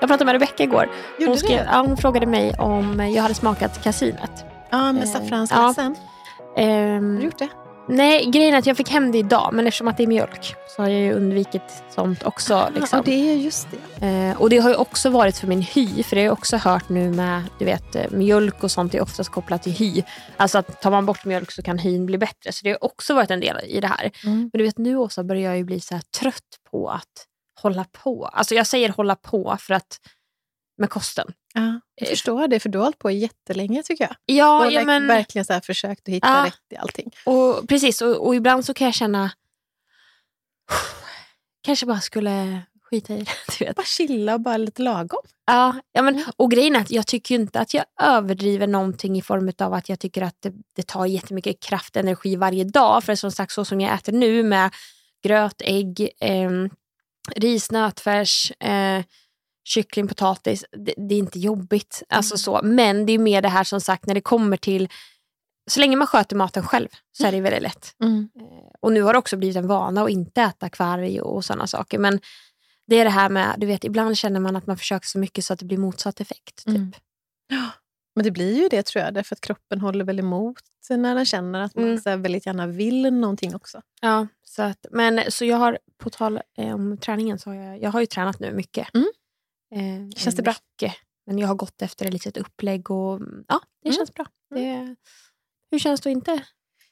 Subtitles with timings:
[0.00, 0.88] Jag pratade med Rebecka igår.
[1.26, 4.44] Hon, skrev, ja, hon frågade mig om jag hade smakat kasinet.
[4.70, 5.96] Ja, med Eh, saffransglassen.
[6.56, 7.48] Ehm, Har du gjort det?
[7.88, 10.54] nej, grejen är att jag fick hem det idag, men eftersom att det är mjölk
[10.76, 11.62] så har jag ju undvikit
[11.94, 12.68] sånt också.
[12.74, 12.96] Liksom.
[12.96, 13.68] Ja, det är just
[14.00, 14.06] det.
[14.06, 16.56] Eh, och det har ju också varit för min hy, för det har jag också
[16.56, 20.02] hört nu med du vet, eh, mjölk och sånt är oftast kopplat till hy.
[20.36, 22.52] Alltså att tar man bort mjölk så kan hyn bli bättre.
[22.52, 24.10] Så det har också varit en del i det här.
[24.24, 24.38] Mm.
[24.38, 26.34] Men du vet nu Åsa börjar jag ju bli så trött
[26.70, 27.26] på att
[27.62, 28.26] hålla på.
[28.26, 30.00] Alltså jag säger hålla på för att
[30.78, 31.32] med kosten.
[31.54, 34.16] Ja, jag Eh, förstår det, för du har hållit på jättelänge tycker jag.
[34.26, 36.46] Ja, och ja men, verkligen så här försökt att hitta Ja.
[36.46, 37.10] rätt i allting.
[37.24, 38.02] och, precis.
[38.02, 39.30] Och, och ibland så kan jag känna
[41.62, 43.30] kanske bara skulle skita i det.
[43.58, 43.76] Du vet.
[43.76, 45.20] Bara chilla och bara lite lagom.
[45.46, 49.22] Ja, ja men, och grejen är att jag tycker inte att jag överdriver någonting i
[49.22, 53.04] form av att jag tycker att det, det tar jättemycket kraft och energi varje dag.
[53.04, 54.70] För som sagt, så som jag äter nu med
[55.22, 56.50] gröt, ägg, eh,
[57.36, 59.04] ris, nötfärs, eh,
[59.64, 60.64] kyckling, potatis.
[60.72, 62.02] Det, det är inte jobbigt.
[62.08, 62.60] Alltså så.
[62.62, 64.88] Men det är mer det här som sagt när det kommer till
[65.70, 67.94] så länge man sköter maten själv så är det väldigt lätt.
[68.40, 68.46] Eh,
[68.80, 71.98] Och nu har det också blivit en vana att inte äta kvarg och sådana saker.
[71.98, 72.20] Men
[72.86, 75.44] det är det här med, du vet ibland känner man att man försöker så mycket
[75.44, 76.56] så att det blir motsatt effekt.
[76.64, 76.68] Typ.
[76.68, 76.92] Mm.
[78.14, 81.24] Men det blir ju det tror jag, därför att kroppen håller väl emot när den
[81.26, 81.98] känner att man Mm.
[82.00, 83.82] så väldigt gärna vill någonting också.
[84.00, 87.82] Ja, så, att, men, så jag har, på tal eh, om träningen, så har jag,
[87.82, 88.88] jag har ju tränat nu mycket.
[88.94, 89.06] Mm.
[89.74, 90.52] Eh, Känns det bra?
[90.52, 90.94] vecka.
[91.26, 93.96] Men jag har gått efter ett litet upplägg och mm, ja, det Mm.
[93.96, 94.26] känns bra.
[94.54, 94.96] Det,
[95.70, 96.42] hur känns det inte?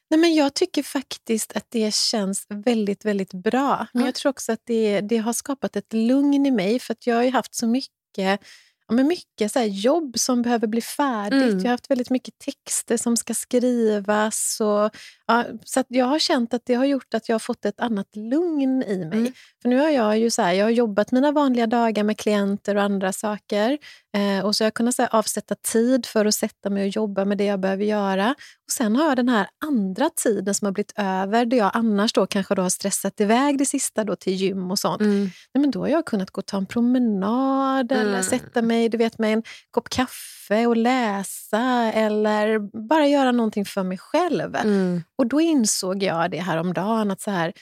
[0.09, 3.87] Nej, men jag tycker faktiskt att det känns väldigt, väldigt bra.
[3.93, 4.07] Men Ja.
[4.07, 7.15] jag tror också att det, det har skapat ett lugn i mig, för att jag
[7.15, 8.41] har ju haft så mycket
[8.89, 11.43] Ja, men mycket så jobb som behöver bli färdigt.
[11.43, 11.57] Mm.
[11.57, 14.57] Jag har haft väldigt mycket texter som ska skrivas.
[14.61, 14.91] Och,
[15.27, 18.15] ja, så jag har känt att det har gjort att jag har fått ett annat
[18.15, 19.19] lugn i mig.
[19.19, 19.33] Mm.
[19.61, 22.75] För nu har jag ju så här, jag har jobbat mina vanliga dagar med klienter
[22.75, 23.77] och andra saker.
[24.17, 26.89] Eh, och så har jag kunnat så här, avsätta tid för att sätta mig och
[26.89, 28.29] jobba med det jag behöver göra.
[28.65, 32.13] Och Sen har jag den här andra tiden som har blivit över, där jag annars
[32.13, 35.01] då kanske då har stressat iväg det sista då till gym och sånt.
[35.01, 35.19] Mm.
[35.53, 38.23] Nej, men då har jag kunnat gå och ta en promenad eller Mm.
[38.23, 43.83] sätta mig du vet, med en kopp kaffe och läsa eller bara göra någonting för
[43.83, 44.55] mig själv.
[44.55, 45.03] Mm.
[45.15, 47.53] Och då insåg jag det här om dagen att så här,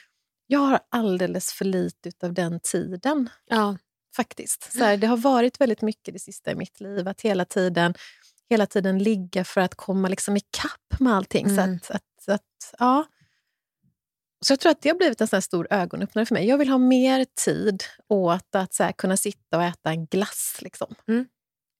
[0.47, 3.29] jag har alldeles för lite av den tiden.
[3.49, 3.77] Ja.
[4.15, 4.71] faktiskt.
[4.71, 7.93] Så här, det har varit väldigt mycket det sista i mitt liv, att hela tiden,
[8.49, 11.45] hela tiden ligga för att komma liksom ikapp med allting.
[11.45, 11.79] Mm.
[11.83, 13.05] Så, att, att, att, ja.
[14.45, 16.47] Så jag tror att det har blivit en sån stor ögonöppnare för mig.
[16.47, 20.57] Jag vill ha mer tid åt att så här, kunna sitta och äta en glass.
[20.61, 20.95] Liksom.
[21.07, 21.25] Mm.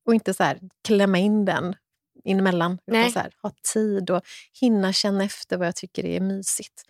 [0.05, 1.75] Och inte så här, klämma in den
[2.23, 2.77] inemellan.
[2.91, 4.21] Utan så här, ha tid och
[4.61, 6.83] hinna känna efter vad jag tycker är mysigt.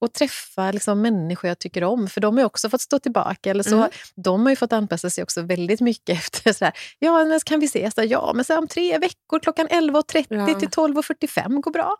[0.00, 3.50] Och träffa liksom, människor jag tycker om, för de har också fått stå tillbaka.
[3.50, 3.90] Eller så, Mm.
[4.16, 7.60] De har ju fått anpassa sig också väldigt mycket efter så här, ja, men kan
[7.60, 7.94] vi ses?
[7.96, 10.60] Ja, men så här, om tre veckor klockan 11.30 Ja.
[10.60, 11.96] till 12.45 går bra.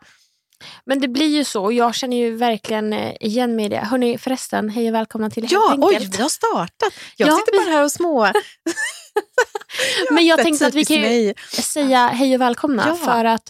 [0.85, 3.77] Men det blir ju så och jag känner ju verkligen eh, igen mig i det.
[3.79, 6.17] Hörni, förresten, hej och välkomna till Ja, Helt oj, enkelt.
[6.17, 6.93] vi har startat.
[7.17, 8.27] Jag Ja, sitter vi- bara här och små...
[10.11, 12.83] Men jag tänkte att vi kan ju säga hej och välkomna.
[12.87, 12.95] Ja.
[12.95, 13.43] För att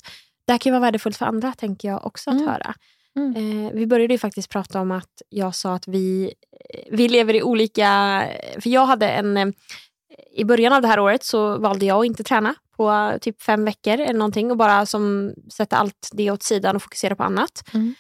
[0.48, 2.48] det här kan vara värdefullt för andra, tänker jag också att Mm.
[2.48, 2.74] höra.
[3.18, 3.66] Mm.
[3.66, 6.34] Eh, vi började ju faktiskt prata om att jag sa att vi,
[6.74, 8.24] eh, vi lever i olika...
[8.60, 9.38] För jag hade en...
[9.38, 9.48] eh,
[10.36, 13.42] I början av det här året så valde jag att inte träna på eh, typ
[13.42, 17.24] fem veckor eller någonting och bara som sätta allt det åt sidan och fokusera på
[17.24, 17.64] annat.
[17.74, 17.96] Mm.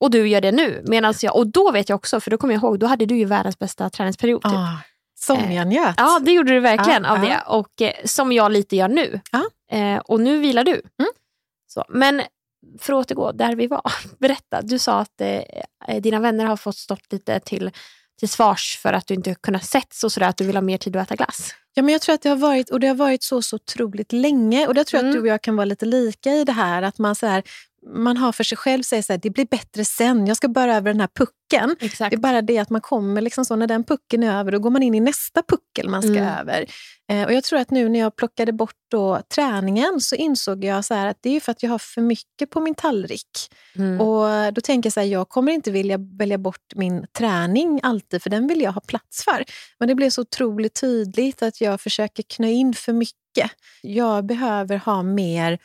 [0.00, 0.82] Och du gör det nu.
[0.86, 3.16] Medans jag, och då vet jag också, för då kommer jag ihåg, då hade du
[3.16, 4.42] ju världens bästa träningsperiod.
[4.42, 4.52] Typ.
[4.52, 4.78] Ah,
[5.20, 5.94] som jag njöt.
[5.96, 7.28] Ja, det gjorde du verkligen Ja, av ja.
[7.28, 7.42] det.
[7.46, 9.20] Och eh, som jag lite gör nu.
[9.72, 10.72] Eh, och nu vilar du.
[10.72, 11.10] Mm.
[11.66, 12.22] Så, men
[12.78, 13.92] för att återgå där vi var.
[14.18, 17.70] Berätta, du sa att eh, dina vänner har fått stått lite till,
[18.20, 20.78] till svars för att du inte kunnat setts och sådär, att du vill ha mer
[20.78, 21.54] tid att äta glass.
[21.74, 24.12] Ja, men jag tror att det har varit, och det har varit så, så otroligt
[24.12, 24.66] länge.
[24.66, 25.14] Och det tror jag att Mm.
[25.14, 26.82] du och jag kan vara lite lika i det här.
[26.82, 27.42] Att man, så här,
[27.86, 30.26] man har för sig själv säger så här, det blir bättre sen.
[30.26, 31.76] Jag ska bara över den här pucken.
[31.80, 32.10] Exakt.
[32.10, 34.58] Det är bara det att man kommer liksom så, när den pucken är över, då
[34.58, 36.38] går man in i nästa puckel man ska Mm.
[36.38, 36.66] över.
[37.12, 40.84] Eh, och jag tror att nu när jag plockade bort då träningen så insåg jag
[40.84, 43.28] så att det är för att jag har för mycket på min tallrik.
[43.76, 44.00] Mm.
[44.00, 48.22] Och då tänker jag så här, jag kommer inte vilja välja bort min träning alltid,
[48.22, 49.44] för den vill jag ha plats för.
[49.78, 53.50] Men det blev så otroligt tydligt att jag försöker knö in för mycket.
[53.82, 55.58] Jag behöver ha mer,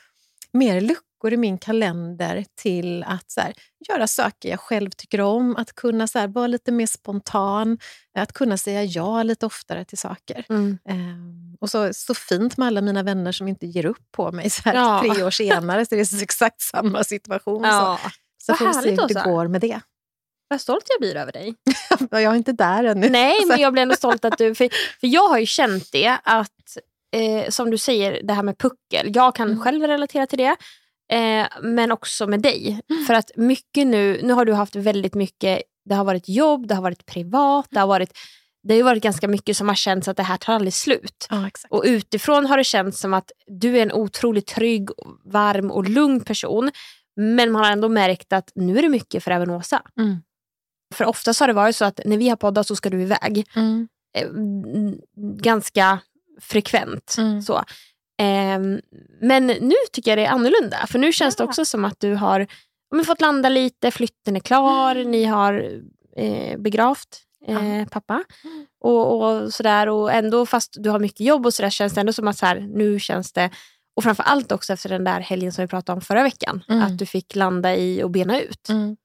[0.54, 1.02] mer luckor
[1.34, 3.54] i min kalender till att så här,
[3.90, 7.78] göra saker jag själv tycker om, att kunna så här, vara lite mer spontan,
[8.18, 10.46] att kunna säga ja lite oftare till saker.
[10.50, 10.78] Mm.
[10.90, 14.50] Ehm, och så, så fint med alla mina vänner som inte ger upp på mig
[14.50, 15.00] så här, Ja.
[15.14, 15.86] tre år senare.
[15.86, 17.62] Så det är så exakt samma situation.
[17.64, 17.68] Så.
[17.68, 18.00] Ja.
[18.44, 19.80] Så Vad får vi se hur det går med det.
[20.48, 21.56] Vad stolt jag blir över dig.
[22.12, 23.10] jag är inte där ännu.
[23.10, 24.56] Nej, men jag blir ändå stolt att du...
[24.56, 24.70] För,
[25.00, 26.78] för jag har ju känt det att,
[27.16, 29.12] eh, som du säger, det här med puckel.
[29.16, 29.62] Jag kan Mm.
[29.62, 30.56] själv relatera till det.
[31.12, 32.82] Eh, men också med dig.
[33.08, 36.76] För att mycket nu, nu har du haft väldigt mycket, det har varit jobb, det
[36.76, 38.18] har varit privat, det har varit,
[38.64, 41.28] det har varit ganska mycket som har känts att det här tar aldrig slut.
[41.30, 41.50] Ja.
[41.70, 44.90] Och utifrån har det känts som att du är en otroligt trygg,
[45.24, 46.72] varm och lugn person.
[47.16, 49.82] Men man har ändå märkt att nu är det mycket för även Åsa.
[49.98, 50.18] Mm.
[50.94, 53.48] För oftast har det varit så att när vi har poddat så ska du iväg.
[53.56, 53.88] Mm.
[54.18, 55.00] Eh, mm,
[55.38, 56.00] ganska
[56.42, 57.16] frekvent.
[57.18, 57.42] Mm.
[57.42, 57.64] Så.
[58.18, 58.82] Ehm,
[59.22, 60.88] men nu tycker jag det är annorlunda.
[60.88, 61.48] För nu känns det Ja.
[61.48, 65.12] också som att du har ja, men fått landa lite, flytten är klar, Mm.
[65.12, 65.82] ni har
[66.18, 68.24] eh, begravt eh, pappa.
[68.44, 68.66] Mm.
[68.82, 69.90] Och, och sådär.
[69.90, 72.46] Och ändå, fast du har mycket jobb och sådär, känns det ändå som att så
[72.46, 73.50] här, nu känns det
[73.96, 76.64] och framför allt också efter den där helgen som vi pratade om förra veckan.
[76.70, 76.84] Mm.
[76.84, 78.70] Att du fick landa i och bena ut.
[78.70, 78.98] Mm.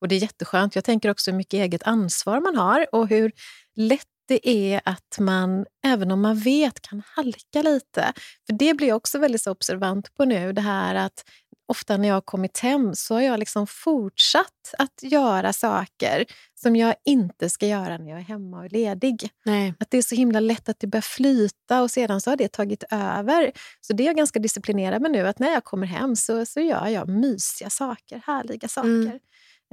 [0.00, 0.74] Och Det är jätteskönt.
[0.74, 3.32] Jag tänker också hur mycket eget ansvar man har och hur
[3.76, 8.12] lätt det är att man, även om man vet, kan halka lite.
[8.46, 10.52] För Det blir jag också väldigt så observant på nu.
[10.52, 11.24] Det här att
[11.72, 16.24] ofta när jag har kommit hem så har jag liksom fortsatt att göra saker
[16.54, 19.30] som jag inte ska göra när jag är hemma och är ledig.
[19.44, 19.74] Nej.
[19.80, 22.52] Att det är så himla lätt att det börjar flyta och sedan så har det
[22.52, 23.52] tagit över.
[23.80, 26.60] Så det är jag ganska disciplinerad med nu, att när jag kommer hem så, så
[26.60, 28.88] gör jag mysiga saker, härliga saker.
[28.88, 29.18] Mm.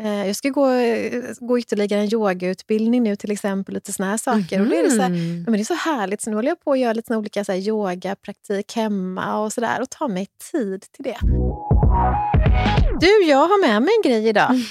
[0.04, 4.18] Eh, Jag ska gå, eh, gå ytterligare en yogautbildning nu till exempel, lite såna här
[4.18, 4.62] saker.
[4.62, 5.44] Och då är det, så här, Mhm.
[5.44, 7.52] men det är så härligt, så nu håller jag på att göra lite olika så
[7.52, 11.18] här, yogapraktik hemma och sådär och ta mig tid till det.
[13.00, 14.50] Du, jag har med mig en grej idag.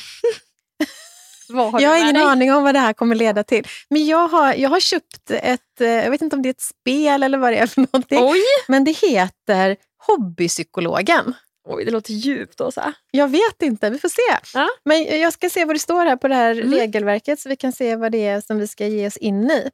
[1.52, 2.22] Har Jag har ingen dig?
[2.24, 3.66] aning om vad det här kommer leda till.
[3.90, 6.60] Men jag har, jag har köpt ett, eh, jag vet inte om det är ett
[6.60, 8.18] spel eller vad det är för någonting.
[8.22, 8.40] Oj!
[8.68, 9.76] Men det heter
[10.06, 11.34] Hobbypsykologen.
[11.70, 12.92] Oj, det låter djupt Åsa.
[13.10, 14.58] Jag vet inte, vi får se.
[14.58, 14.68] Ja.
[14.84, 16.72] Men jag ska se vad det står här på det här Mm.
[16.74, 19.70] regelverket så vi kan se vad det är som vi ska ge oss in i.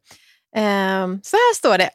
[0.57, 1.91] Ehm, så här står det.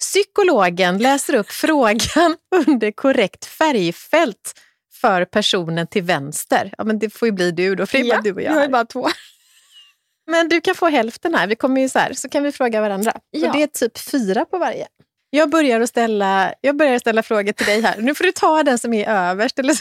[0.00, 2.36] Psykologen läser upp frågan
[2.66, 4.60] under korrekt färgfält
[5.00, 6.74] för personen till vänster.
[6.78, 8.54] Ja, men det får ju bli du då, för det är bara du och jag.
[8.54, 8.68] Ju här.
[8.68, 9.08] bara två.
[10.30, 11.46] Men du kan få hälften här.
[11.46, 13.12] Vi kommer ju så här, så kan vi fråga varandra.
[13.30, 13.46] Ja.
[13.48, 14.86] Och det är typ fyra på varje.
[15.34, 17.96] Jag börjar, att ställa, jag börjar att ställa frågor till dig här.
[17.98, 19.58] Nu får du ta den som är överst.
[19.58, 19.76] Eller.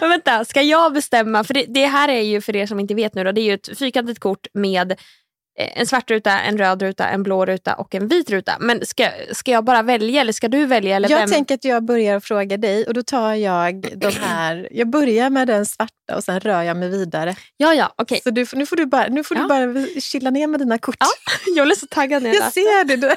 [0.00, 1.44] Men vänta, ska jag bestämma?
[1.44, 3.44] För det, det här är ju för er som inte vet nu då, det är
[3.44, 5.00] ju ett fyrkantigt kort med
[5.58, 8.56] en svart ruta, en röd ruta, en blå ruta och en vit ruta.
[8.60, 10.96] Men ska, ska jag bara välja eller ska du välja?
[10.96, 11.30] Eller Jag vem?
[11.30, 14.68] tänker att jag börjar fråga dig och då tar jag de här.
[14.70, 17.36] Jag börjar med den svarta och sen rör jag mig vidare.
[17.56, 18.20] Ja, ja, okej.
[18.24, 19.48] Så du, nu får du bara, nu får du Ja.
[19.48, 20.96] bara chilla ner med dina kort.
[21.00, 21.06] Ja,
[21.56, 22.96] Jag blev så taggad när jag Jag ser det.
[22.96, 23.14] Du.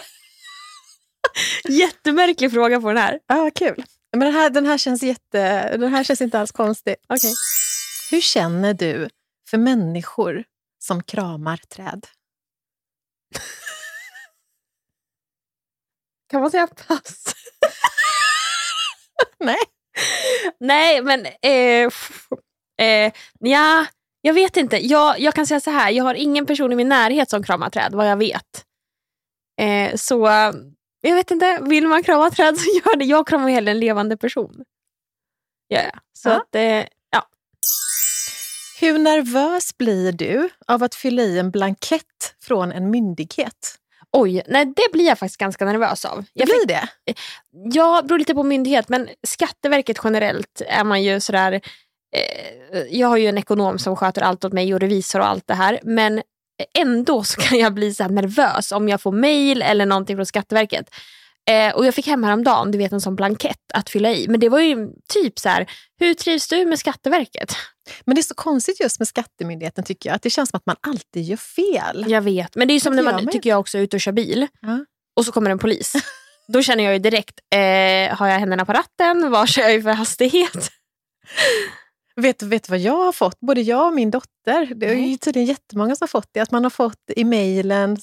[1.74, 3.20] Jättemärklig fråga på den här.
[3.28, 3.84] Ja, kul.
[4.12, 6.96] Men den här, den, här känns jätte, den här känns inte alls konstig.
[7.10, 7.34] Okej.
[8.12, 9.10] Hur känner du
[9.50, 10.44] för människor
[10.80, 12.06] som kramar träd?
[16.30, 17.24] Kan man säga pass?
[19.40, 19.58] Nej.
[20.60, 21.26] Nej, men...
[21.26, 21.90] Eh,
[22.88, 23.86] eh, ja,
[24.22, 24.78] jag vet inte.
[24.78, 27.70] Jag, jag kan säga så här, jag har ingen person i min närhet som kramar
[27.70, 28.66] träd, vad jag vet.
[29.62, 30.28] Eh, så
[31.02, 33.06] jag vet inte, vill man krama träd så gör det.
[33.06, 34.64] Jag kramar hellre en levande person.
[35.68, 35.82] Ja.
[36.14, 36.36] Så Ja.
[36.42, 37.28] att, eh, ja.
[38.82, 43.78] Hur nervös blir du av att fylla i en blankett från en myndighet?
[44.12, 46.18] Oj, nej det blir jag faktiskt ganska nervös av.
[46.18, 46.88] Det Jag blir det?
[47.74, 51.52] Ja, beror lite på myndighet, men Skatteverket generellt är man ju sådär...
[52.16, 55.48] Eh, jag har ju en ekonom som sköter allt åt mig och revisor och allt
[55.48, 55.80] det här.
[55.84, 56.22] Men
[56.80, 60.90] ändå så kan jag bli så nervös om jag får mail eller någonting från Skatteverket.
[61.50, 64.28] Eh, och Jag fick hem häromdagen, du vet en sån blankett att fylla i.
[64.28, 67.56] Men det var ju typ så här, hur trivs du med Skatteverket?
[68.06, 70.16] Men det är så konstigt just med Skattemyndigheten tycker jag.
[70.16, 72.06] Att det känns som att man alltid gör fel.
[72.08, 74.12] Jag vet, men det är som när man, tycker jag också, är ute och kör
[74.12, 74.48] bil.
[74.62, 74.86] Ja.
[75.16, 75.94] Och så kommer en polis.
[76.48, 79.32] Då känner jag ju direkt, eh, har jag händerna på ratten?
[79.32, 80.72] Vad kör jag för hastighet?
[82.16, 83.40] Vet, vet du vad jag har fått?
[83.40, 84.76] Både jag och min dotter.
[84.76, 86.40] Det är ju tydligen jättemånga som har fått det.
[86.40, 87.98] Att man har fått i mejlen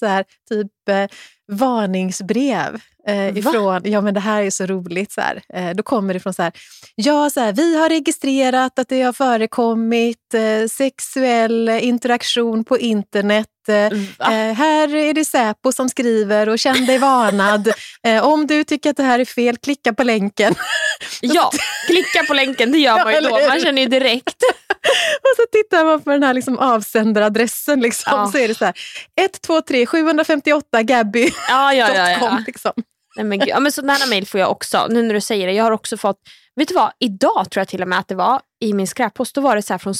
[0.49, 1.07] typ eh,
[1.53, 2.81] varningsbrev.
[3.09, 5.13] Eh, ifrån, ja men det här är så roligt.
[5.13, 5.43] Så här.
[5.55, 6.53] Eh, då kommer det från så här,
[6.95, 13.49] ja så här, vi har registrerat att det har förekommit eh, sexuell interaktion på internet.
[13.69, 13.75] Eh?
[13.77, 17.73] Eh, här är det Säpo som skriver och känn dig varnad.
[18.07, 20.55] Eh, om du tycker att det här är fel, klicka på länken.
[21.21, 21.51] Ja,
[21.87, 23.49] klicka på länken, det gör man ju då.
[23.49, 24.43] Man känner ju direkt.
[25.23, 27.81] Och så tittar man på den här liksom avsändaradressen.
[27.81, 28.33] Liksom, Ja.
[28.33, 28.75] Så är det så här,
[29.21, 31.31] 123 758 Gabby.
[31.49, 32.11] Ja, ja, ja.
[32.11, 32.43] ja.
[32.47, 32.73] liksom.
[33.19, 34.87] Nej, men, ja, men sådana mejl får jag också.
[34.91, 35.53] Nu när du säger det.
[35.53, 36.17] Jag har också fått,
[36.57, 39.35] vet du vad, idag tror jag till och med att det var i min skräppost,
[39.35, 39.95] då var det så här från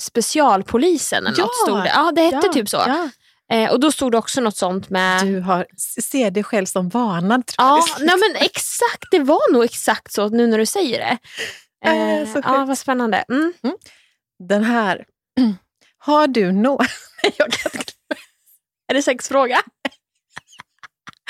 [0.00, 1.88] specialpolisen eller Ja, något stod det.
[1.94, 2.76] Ja, det hette ja, typ så.
[2.76, 3.08] Ja.
[3.52, 5.26] Eh, och då stod det också något sånt med...
[5.26, 5.66] Du har,
[6.02, 7.46] ser dig själv som varnad.
[7.46, 8.06] Tror Ja, jag.
[8.06, 9.04] nej men exakt.
[9.10, 11.18] Det var nog exakt så nu när du säger det.
[11.84, 13.24] Eh, så ja, vad spännande.
[13.28, 13.52] Mm.
[14.48, 15.04] Den här.
[15.98, 16.80] Har du nå...
[17.36, 17.92] jag kan inte...
[18.88, 19.62] Är det sexfråga?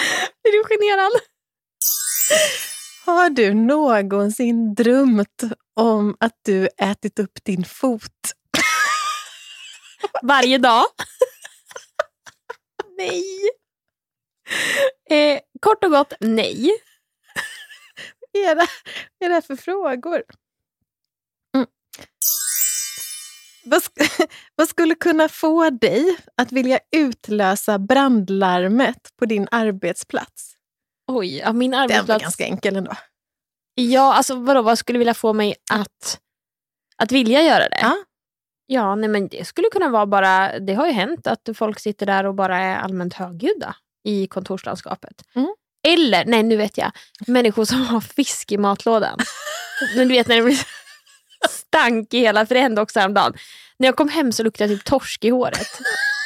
[0.43, 1.13] är du generad?
[3.05, 5.43] Har du någonsin drömt
[5.77, 8.33] om att du ätit upp din fot?
[10.23, 10.85] Varje dag?
[12.97, 13.25] nej.
[15.11, 16.71] Eh, kort och gott, nej.
[18.33, 18.67] Vad är det,
[19.19, 20.23] vad är det här för frågor?
[21.55, 21.67] Mm.
[23.65, 23.83] Vad,
[24.57, 30.55] vad skulle kunna få dig att vilja utlösa brandlarmet på din arbetsplats?
[31.07, 32.23] Oj, ja, min Den var arbetsplats...
[32.23, 32.93] ganska enkel ändå.
[33.75, 36.21] Ja, alltså vadå, vad skulle vilja få mig att,
[36.97, 37.79] att vilja göra det?
[37.83, 37.97] Ja.
[38.67, 42.07] Ja, nej, men det skulle kunna vara bara, det har ju hänt att folk sitter
[42.07, 45.23] där och bara är allmänt högljudda i kontorslandskapet.
[45.35, 45.55] Mm.
[45.89, 46.93] Eller, nej nu vet jag,
[47.27, 49.19] människor som har fisk i matlådan.
[49.97, 50.61] men du vet när det blir
[51.75, 53.33] stank i hela, för det hände också häromdagen.
[53.79, 55.69] När jag kom hem så luktade jag typ torsk i håret.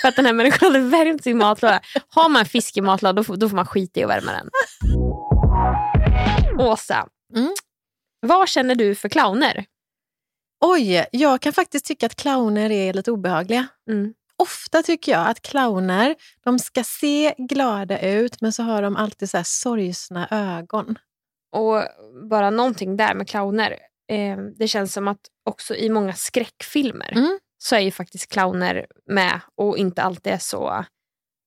[0.02, 1.80] För att den här människan hade värmt sin matlåda.
[2.08, 4.50] Har man fisk i matlådan då får, då får man skita i att värma den.
[6.58, 7.52] Åsa, Mm.
[8.20, 9.64] vad känner du för clowner?
[10.64, 13.66] Oj, jag kan faktiskt tycka att clowner är lite obehagliga.
[13.90, 14.14] Mm.
[14.36, 19.30] Ofta tycker jag att clowner de ska se glada ut men så har de alltid
[19.30, 20.98] så här sorgsna ögon.
[21.52, 21.82] Och
[22.30, 23.76] bara någonting där med clowner.
[24.12, 27.38] Eh, det känns som att också i många skräckfilmer Mm.
[27.58, 30.84] så är ju faktiskt clowner med och inte alltid är så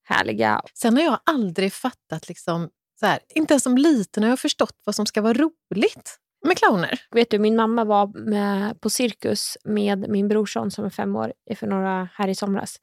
[0.04, 0.62] härliga.
[0.74, 4.76] Sen har jag aldrig fattat, liksom, så här, inte ens som liten har jag förstått
[4.86, 7.02] vad som ska vara roligt med clowner.
[7.12, 11.34] Vet du, min mamma var med på cirkus med min brorson som är fem år
[11.56, 12.80] för några här i somras.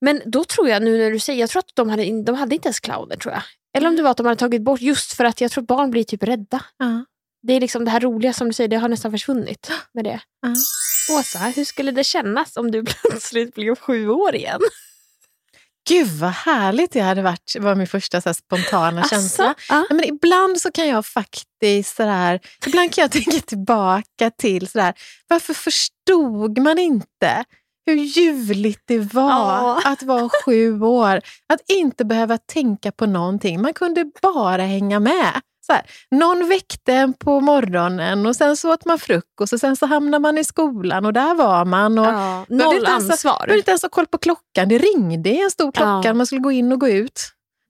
[0.00, 2.54] Men då tror jag, nu när du säger, jag tror att de hade, de hade
[2.54, 3.42] inte ens clowner tror jag.
[3.76, 5.90] Eller om det var att de hade tagit bort, just för att jag tror barn
[5.90, 6.64] blir typ rädda.
[6.78, 7.04] Ja.
[7.46, 10.20] Det är liksom det här roliga som du säger, det har nästan försvunnit med det.
[10.42, 10.54] Ja.
[11.18, 14.60] Åsa, hur skulle det kännas om du plötsligt blev sju år igen?
[15.88, 19.44] Gud vad härligt det hade varit, var min första så spontana känsla.
[19.50, 19.54] Asså?
[19.68, 19.86] Ja.
[19.88, 24.94] Ja, men ibland så kan jag faktiskt sådär, ibland kan jag tänka tillbaka till sådär,
[25.28, 27.44] varför förstod man inte
[27.86, 29.82] hur ljuvligt det var Ja.
[29.84, 31.20] att vara sju år?
[31.48, 35.40] Att inte behöva tänka på någonting, man kunde bara hänga med.
[35.66, 39.76] Så här, någon väckte en på morgonen och sen så åt man frukost och sen
[39.76, 41.98] så hamnade man i skolan och där var man.
[41.98, 43.38] Och Ja, noll inte ens- ansvar.
[43.38, 46.14] behövde inte ens ha koll på klockan, det ringde i en stor klocka Ja.
[46.14, 47.20] man skulle gå in och gå ut.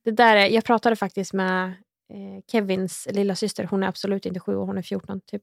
[0.05, 1.65] Det där är, jag pratade faktiskt med
[2.13, 3.65] eh, Kevins lilla syster.
[3.71, 5.43] Hon är absolut inte sju år, hon är 14 typ.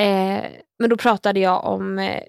[0.00, 0.44] Eh,
[0.78, 2.22] men då pratade jag om eh,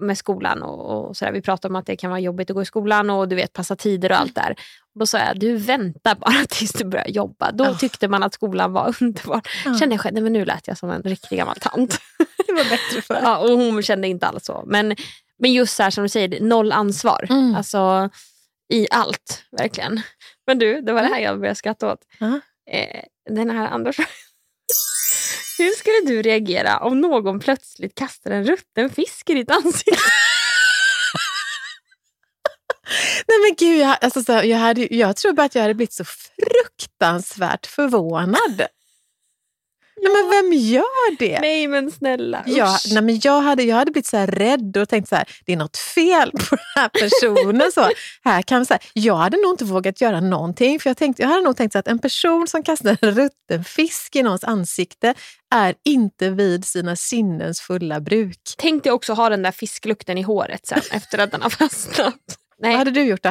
[0.00, 1.32] med skolan och, och sådär.
[1.32, 3.52] Vi pratade om att det kan vara jobbigt att gå i skolan och du vet
[3.52, 4.54] passa tider och allt där.
[4.98, 7.52] Då sa jag, du väntar bara tills du börjar jobba.
[7.52, 7.74] Då Ja.
[7.74, 9.40] tyckte man att skolan var underbar.
[9.64, 9.78] Ja.
[9.78, 12.00] Kände jag själv, nej, men nu lät jag som en riktig gammal tant.
[12.46, 13.20] Det var bättre förr.
[13.22, 14.64] ja, och hon kände inte alls så.
[14.66, 14.96] Men,
[15.38, 17.26] men just så här som du säger, noll ansvar.
[17.30, 17.54] Mm.
[17.56, 18.10] Alltså
[18.72, 20.00] i allt, verkligen.
[20.46, 22.00] Men du, det var det här jag började skratta åt.
[22.18, 22.40] Ja.
[22.70, 23.92] Eh, den här andra.
[25.58, 30.00] Hur skulle du reagera om någon plötsligt kastar en rutten fisk i ditt ansikte?
[33.36, 35.92] Nej men gud, jag, alltså, så, jag, hade, jag tror bara att jag hade blivit
[35.92, 38.66] så fruktansvärt förvånad.
[40.02, 41.40] Nej, men vem gör det?
[41.40, 42.92] Nej men snälla, jag, usch.
[42.92, 45.52] nej, men jag, hade, jag hade blivit så här rädd och tänkt så här, det
[45.52, 47.72] är något fel på den här personen.
[47.72, 47.90] så,
[48.24, 50.80] här kan så här, jag hade nog inte vågat göra någonting.
[50.80, 53.64] För jag, tänkte, jag hade nog tänkt så att en person som kastar en rutten
[53.64, 55.14] fisk i någons ansikte
[55.54, 58.40] är inte vid sina sinnens fulla bruk.
[58.58, 62.38] Tänk dig också ha den där fisklukten i håret sen efter att den har fastnat.
[62.58, 63.28] Vad Nej, hade du gjort då?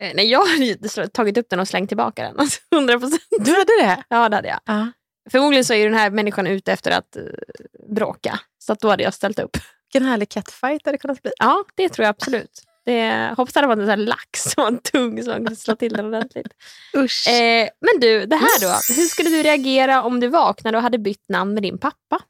[0.00, 2.34] eh, nej jag hade tagit upp den och slängt tillbaka den.
[2.38, 3.22] Alltså, 100 procent.
[3.38, 4.04] Du hade det?
[4.08, 4.60] Ja det hade jag.
[4.64, 4.92] Ja.
[5.30, 7.22] Förmodligen så är den här människan ute efter att uh,
[7.94, 8.40] bråka.
[8.58, 9.56] Så att då hade jag ställt upp.
[9.92, 11.30] Vilken härlig catfight det hade kunnat bli.
[11.38, 12.62] Ja, det tror jag absolut.
[12.84, 15.76] Det, hoppas det hade varit en sån lax som var tung så man kunde slå
[15.76, 16.52] till den ordentligt.
[16.96, 17.28] Usch.
[17.28, 18.94] Eh, men du, det här då.
[18.94, 22.20] Hur skulle du reagera om du vaknade och hade bytt namn med din pappa?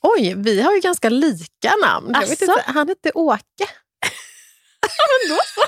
[0.00, 2.14] Oj, vi har ju ganska lika namn.
[2.14, 2.32] Asså?
[2.32, 3.68] inte, han hette Åke.
[4.82, 5.64] Men då så.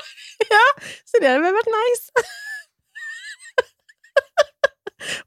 [0.49, 2.12] Ja, så det hade väl varit nice.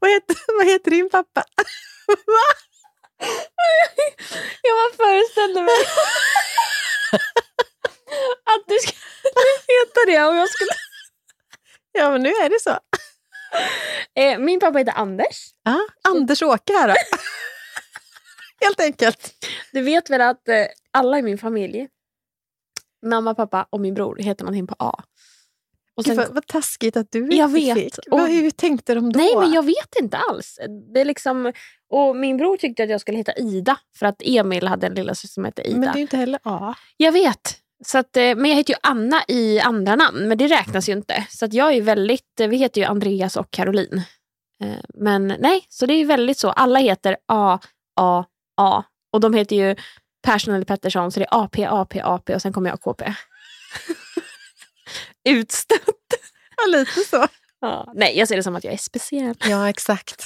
[0.00, 1.44] vad, heter, vad heter din pappa?
[4.62, 5.74] Jag bara föreställde mig
[8.44, 10.70] att du skulle heta det och jag skulle...
[11.92, 12.78] Ja, men nu är det så.
[14.16, 15.50] Eh, min pappa heter Anders.
[15.64, 16.94] Ja, Anders Åke här då.
[18.60, 19.46] Helt enkelt.
[19.72, 21.88] Du vet väl att eh, alla i min familj,
[23.04, 25.02] mamma, pappa och min bror heter någonting på A.
[25.96, 27.74] Och sen, Gud, vad, vad taskigt att du inte jag vet.
[27.74, 27.98] fick.
[28.10, 29.18] Och, hur tänkte de då?
[29.18, 30.58] Nej, men jag vet inte alls.
[30.94, 31.52] Det är liksom,
[31.90, 35.14] och Min bror tyckte att jag skulle heta Ida för att Emil hade en lilla
[35.14, 35.78] syster som hette Ida.
[35.78, 36.74] Men det är ju inte heller A.
[36.96, 37.58] Jag vet.
[37.84, 40.92] Så att, eh, men jag heter ju Anna i andra namn, men det räknas ju
[40.92, 41.26] inte.
[41.30, 44.02] Så att jag är väldigt, eh, vi heter ju Andreas och Caroline.
[44.60, 46.50] Eh, men nej, så det är väldigt så.
[46.50, 47.58] Alla heter A,
[48.00, 48.24] A,
[48.56, 48.82] A.
[49.12, 49.76] Och de heter ju
[50.24, 53.14] Persson eller Pettersson, så det är AP, AP, AP och sen kommer jag KP.
[55.28, 55.80] Utstött.
[56.56, 57.26] Ja, lite så.
[57.60, 59.34] Ja, nej, jag ser det som att jag är speciell.
[59.44, 60.24] Ja, exakt.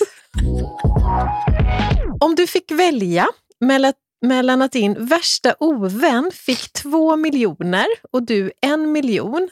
[2.20, 3.28] Om du fick välja
[3.60, 3.92] mellan
[4.26, 9.50] mellan att din värsta ovän fick två miljoner och du en miljon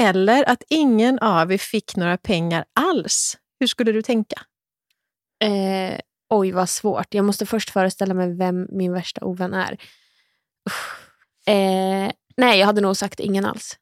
[0.00, 3.36] eller att ingen av er fick några pengar alls.
[3.60, 4.40] Hur skulle du tänka?
[5.44, 7.14] Eh, oj, vad svårt.
[7.14, 9.72] Jag måste först föreställa mig vem min värsta ovän är.
[11.46, 13.76] Eh, nej, jag hade nog sagt ingen alls.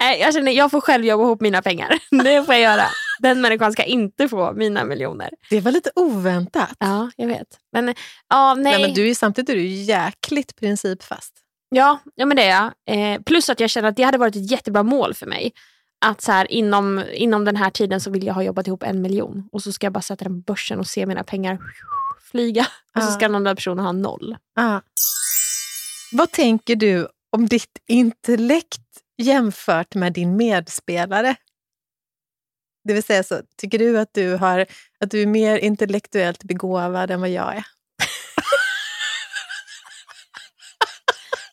[0.00, 1.98] eh, jag känner jag får själv jobba ihop mina pengar.
[2.24, 2.86] Det får jag göra.
[3.18, 5.30] Den människan ska inte få mina miljoner.
[5.50, 6.76] Det var lite oväntat.
[6.78, 7.48] Ja, jag vet.
[7.72, 7.94] Men,
[8.28, 8.72] ja, nej.
[8.72, 11.32] nej men du är, samtidigt är du jäkligt principfast.
[11.68, 13.14] Ja, ja men det är jag.
[13.14, 15.52] Eh, plus att jag känner att det hade varit ett jättebra mål för mig.
[16.00, 19.02] Att så här, inom, inom den här tiden så vill jag ha jobbat ihop en
[19.02, 19.48] miljon.
[19.52, 21.58] Och så ska jag bara sätta den på börsen och se mina pengar
[22.30, 22.66] flyga.
[22.96, 24.36] Och så ska någon där personen ha noll.
[26.12, 28.80] Vad tänker du om ditt intellekt
[29.18, 31.36] jämfört med din medspelare?
[32.84, 34.66] Det vill säga, så, tycker du att du, har,
[35.00, 37.66] att du är mer intellektuellt begåvad än vad jag är?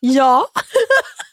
[0.00, 0.48] ja.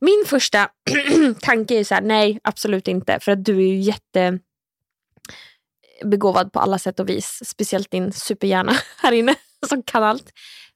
[0.00, 0.68] Min första
[1.40, 3.18] tanke är så här, nej absolut inte.
[3.20, 4.38] För att du är ju jätte
[6.04, 7.40] begåvad på alla sätt och vis.
[7.44, 9.34] Speciellt din superhjärna här inne
[9.68, 10.32] som kan allt.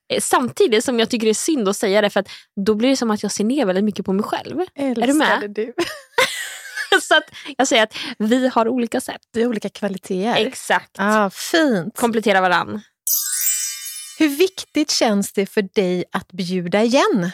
[0.09, 2.29] Eh, samtidigt som jag tycker det är synd att säga det för att
[2.65, 4.59] då blir det som att jag ser ner väldigt mycket på mig själv.
[4.75, 5.51] Älskade är du med?
[5.51, 5.73] Du.
[7.01, 9.21] så att jag säger att vi har olika sätt.
[9.33, 10.45] Vi har olika kvaliteter.
[10.45, 10.91] Exakt.
[10.97, 11.97] Ah, fint.
[11.97, 12.81] Komplettera varann.
[14.19, 17.31] Hur viktigt känns det för dig att bjuda igen?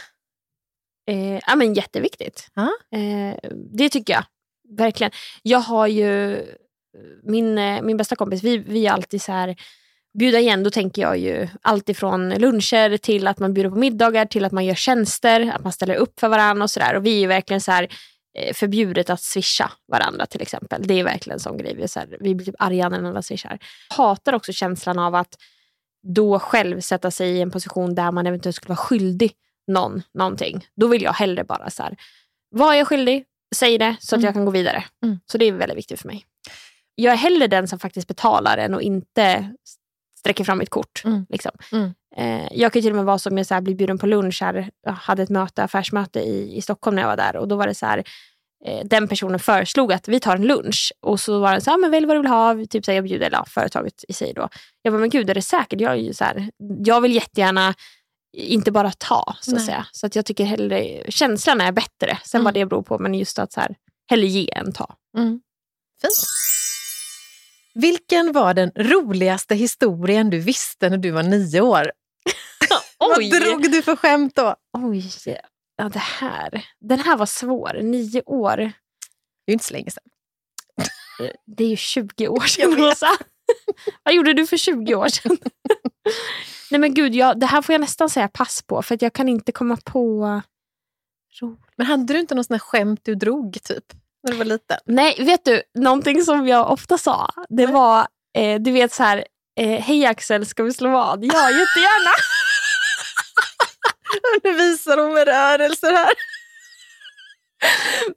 [1.08, 2.48] Eh, ja, men jätteviktigt.
[2.54, 2.98] Ah.
[2.98, 3.36] Eh,
[3.74, 4.24] det tycker jag.
[4.78, 5.12] Verkligen.
[5.42, 6.42] Jag har ju
[7.24, 9.56] min, eh, min bästa kompis, vi, vi är alltid så här
[10.20, 14.26] bjuda igen, då tänker jag ju allt ifrån luncher till att man bjuder på middagar
[14.26, 16.96] till att man gör tjänster, att man ställer upp för varandra och sådär.
[16.96, 17.89] Och vi är verkligen så här,
[18.38, 20.82] Eh, förbjudet att swisha varandra till exempel.
[20.88, 21.76] Det är verkligen en sån grej.
[21.76, 23.60] Vi, är så här, vi blir typ arga när någon swishar.
[23.89, 25.38] Hatar också känslan av att
[26.08, 29.32] då själv sätta sig i en position där man eventuellt skulle vara skyldig
[29.67, 30.67] någon någonting.
[30.76, 31.97] Då vill jag hellre bara så här,
[32.49, 33.26] vad är jag skyldig?
[33.56, 34.26] Säg det så att mm.
[34.26, 34.84] jag kan gå vidare.
[35.04, 35.19] Mm.
[35.26, 36.26] Så det är väldigt viktigt för mig.
[36.95, 39.54] Jag är hellre den som faktiskt betalar än att inte
[40.19, 41.02] sträcker fram mitt kort.
[41.06, 41.26] Mm.
[41.30, 41.52] Liksom.
[41.71, 41.93] Mm.
[42.15, 44.41] Eh, jag kan till och med vara som jag så här, blir bjuden på lunch.
[44.41, 47.36] Här, jag hade ett möte, affärsmöte i, i Stockholm när jag var där.
[47.36, 48.04] Och då var det så här,
[48.65, 50.93] eh, den personen föreslog att vi tar en lunch.
[50.99, 52.65] Och så var den så här, men välj vad du vill ha.
[52.69, 54.49] Typ så här, jag bjuder, eller ja, företaget i sig då.
[54.82, 55.82] Jag bara, men gud är det säkert?
[55.82, 56.49] Jag, är ju så här,
[56.86, 57.73] jag vill jättegärna
[58.34, 59.36] inte bara ta.
[59.41, 59.88] Så att säga.
[59.91, 62.19] Så att jag tycker hellre, känslan är bättre.
[62.24, 62.46] Sen mm.
[62.46, 63.76] vad det beror på, men just att så här,
[64.10, 64.96] hellre ge än ta.
[65.17, 65.41] Mm.
[66.02, 66.13] Fint.
[67.74, 71.91] Vilken var den roligaste historien du visste när du var nio år?
[72.98, 74.56] Vad drog du för skämt då?
[74.78, 75.12] Oj,
[75.76, 76.65] ja, det här.
[76.80, 77.80] Den här var svår.
[77.82, 78.58] Nio år.
[78.58, 78.63] Det
[79.46, 80.04] är ju inte så länge sedan.
[81.46, 83.10] Det är ju 20 år sedan, Rosa.
[84.04, 85.38] Vad gjorde du för 20 år sedan?
[86.72, 89.30] Nej men gud, jag, det här får jag nästan säga pass på för jag kan
[89.30, 90.42] inte komma på...
[91.76, 93.94] Men hade du inte någon sån skämt du drog typ?
[94.24, 94.78] när du var liten?
[94.86, 97.74] Nej, vet du, någonting som jag ofta sa, det Nej.
[97.74, 99.26] var, eh, du vet så här,
[99.60, 101.26] eh, hej Axel, ska vi slå vad?
[101.26, 102.12] Ja, jättegärna.
[104.44, 106.13] nu visar hon med rörelser här.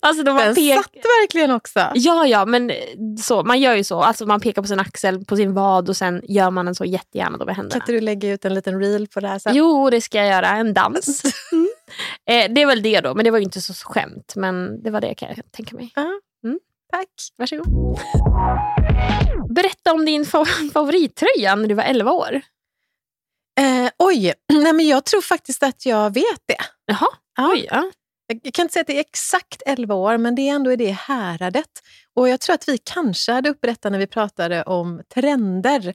[0.01, 0.75] Alltså de Den pek...
[0.75, 1.91] satt verkligen också.
[1.95, 2.73] Ja, ja, men
[3.21, 4.03] så, man gör ju så.
[4.03, 6.85] Alltså man pekar på sin axel, på sin vad och sen gör man den så
[6.85, 7.73] jättegärna då med händerna.
[7.73, 9.55] Kan inte du lägga ut en liten reel på det här sen?
[9.55, 10.49] Jo, det ska jag göra.
[10.49, 11.23] En dans.
[11.53, 11.69] Mm.
[12.51, 14.33] Eh, det är väl det då, men det var inte så skämt.
[14.37, 15.93] Men det var det kan jag tänka mig.
[16.45, 16.59] Mm.
[16.93, 17.09] Tack.
[17.37, 17.67] Varsågod.
[19.55, 20.27] Berätta om din
[20.73, 22.41] favorittröja när du var 11 år.
[23.61, 26.65] Eh, oj, Nej, men jag tror faktiskt att jag vet det.
[26.87, 27.51] Jaha, ja.
[27.53, 27.69] oj.
[27.71, 27.91] Ja.
[28.27, 30.77] Jag kan inte säga att det är exakt 11 år, men det är ändå i
[30.77, 31.83] det häradet.
[32.15, 35.95] Och jag tror att vi kanske hade uppe detta när vi pratade om trender.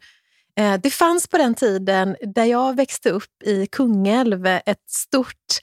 [0.55, 5.59] Eh, det fanns på den tiden, där jag växte upp i Kungälv, ett stort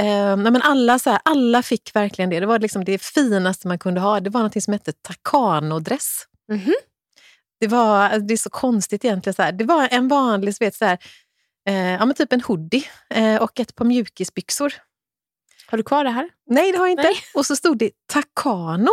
[0.00, 2.40] Eh, men alla, så här, alla fick verkligen det.
[2.40, 4.20] Det var liksom det finaste man kunde ha.
[4.20, 6.26] Det var något som hette Takano-dress.
[6.50, 6.74] Mm -hmm.
[7.60, 9.34] Det, var, det är så konstigt egentligen.
[9.34, 9.52] Så här.
[9.52, 10.98] Det var en vanlig, vet, så här,
[11.68, 14.72] eh, ja, typ en hoodie eh, och ett par mjukisbyxor.
[15.70, 16.30] Har du kvar det här?
[16.46, 17.02] Nej, det har jag inte.
[17.02, 17.16] Nej.
[17.34, 18.90] Och så stod det Takano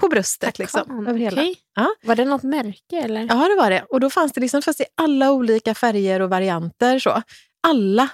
[0.00, 0.58] på bröstet.
[0.58, 1.42] Liksom, Takan, över hela.
[1.42, 1.56] okej.
[1.74, 1.94] Ja.
[2.02, 3.20] Var det något märke eller?
[3.20, 3.82] Ja, det var det.
[3.90, 6.98] Och då fanns det liksom, fast i alla olika färger och varianter.
[6.98, 7.22] Så.
[7.66, 8.08] Alla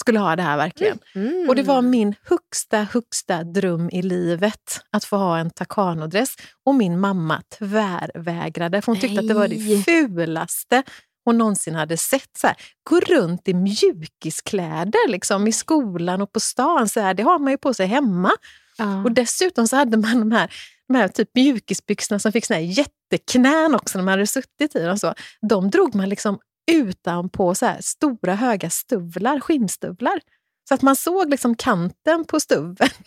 [0.00, 0.98] skulle ha det här verkligen.
[1.14, 1.48] Mm.
[1.48, 6.36] Och det var min högsta, högsta dröm i livet att få ha en Takano-dress.
[6.66, 9.82] Och min mamma tvärvägrade, för hon tyckte att det var det Nej.
[9.82, 10.82] fulaste
[11.28, 12.36] hon någonsin hade sett.
[12.36, 12.56] Så här,
[12.90, 16.88] gå runt i mjukiskläder liksom, i skolan och på stan.
[16.88, 18.30] Så här, det har man ju på sig hemma.
[18.78, 19.02] Ja.
[19.02, 20.52] Och dessutom så hade man de här,
[20.88, 24.82] de här typ mjukisbyxorna som fick såna här jätteknän också när man hade suttit i
[24.82, 24.98] dem.
[24.98, 25.14] Så.
[25.48, 26.38] De drog man liksom
[26.70, 30.20] utanpå så här stora höga stövlar, skinnstövlar.
[30.68, 32.88] Så att man såg liksom kanten på stuven.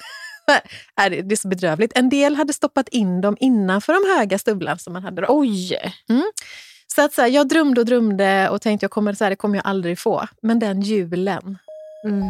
[0.95, 1.97] Det är så bedrövligt.
[1.97, 5.21] En del hade stoppat in dem innanför de höga stövlarna som man hade.
[5.21, 5.27] Då.
[5.29, 5.77] Oj!
[6.95, 9.35] Så att så här, jag drömde och drömde och tänkte jag kommer, så här, det
[9.35, 10.27] kommer jag aldrig få.
[10.41, 11.57] Men den julen,
[12.05, 12.23] Mm.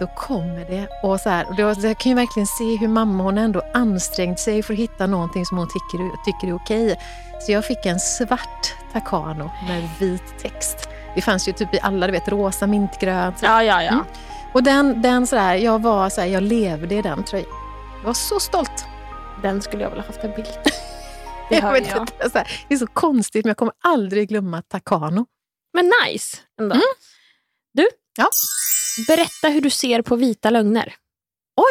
[0.00, 0.88] då kommer det.
[1.02, 4.40] Och så här, och då, jag kan ju verkligen se hur mamma hon ändå ansträngt
[4.40, 6.96] sig för att hitta någonting som hon tycker, tycker är okej.
[7.40, 10.88] Så jag fick en svart Takano med vit text.
[11.14, 13.36] Det fanns ju typ i alla, du vet, rosa, mintgrönt.
[13.42, 13.92] Ja, ja, ja.
[13.92, 14.04] Mm.
[14.54, 17.46] Och den, den så där, jag var så här, jag levde i den tröjan.
[18.00, 18.84] Jag var så stolt.
[19.42, 20.48] Den skulle jag vilja haft en bild.
[21.52, 22.00] Det Jag hör vet jag.
[22.00, 25.26] inte, här, det är så konstigt, men jag kommer aldrig glömma Takano.
[25.74, 26.74] Men nice ändå.
[26.74, 26.84] Mm.
[27.74, 27.88] Du,
[28.18, 28.28] Ja.
[29.08, 30.94] berätta hur du ser på vita lögner.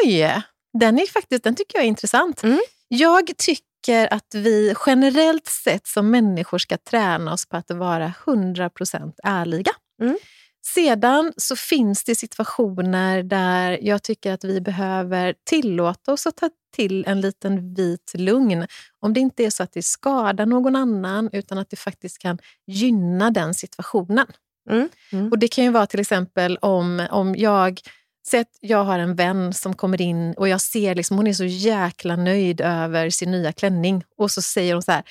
[0.03, 0.41] Oj,
[0.79, 2.43] den, är faktiskt, den tycker jag är intressant.
[2.43, 2.59] Mm.
[2.87, 9.13] Jag tycker att vi generellt sett som människor ska träna oss på att vara 100%
[9.23, 9.71] ärliga.
[10.01, 10.17] Mm.
[10.65, 16.49] Sedan så finns det situationer där jag tycker att vi behöver tillåta oss att ta
[16.75, 18.67] till en liten vit lugn.
[18.99, 22.37] Om det inte är så att det skadar någon annan utan att det faktiskt kan
[22.67, 24.27] gynna den situationen.
[24.69, 24.89] Mm.
[25.11, 25.31] Mm.
[25.31, 27.81] Och Det kan ju vara till exempel om, om jag
[28.27, 31.33] Säg att jag har en vän som kommer in och jag ser liksom, hon är
[31.33, 34.03] så jäkla nöjd över sin nya klänning.
[34.17, 35.03] Och så säger hon så här,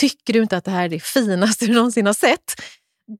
[0.00, 2.54] tycker du inte att det här är det finaste du någonsin har sett?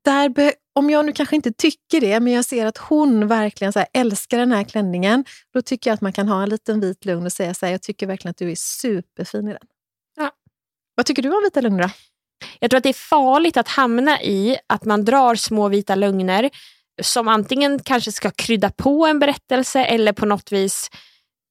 [0.05, 3.85] Där om jag nu kanske inte tycker det, men jag ser att hon verkligen så
[3.93, 7.27] älskar den här klänningen, då tycker jag att man kan ha en liten vit lugn
[7.27, 9.67] och säga så här, jag tycker verkligen att du är superfin i den.
[10.17, 10.31] Ja.
[10.95, 11.91] Vad tycker du om vita lögner?
[12.61, 16.51] Jag tror att det är farligt att hamna i att man drar små vita lögner
[17.03, 20.91] som antingen kanske ska krydda på en berättelse eller på något vis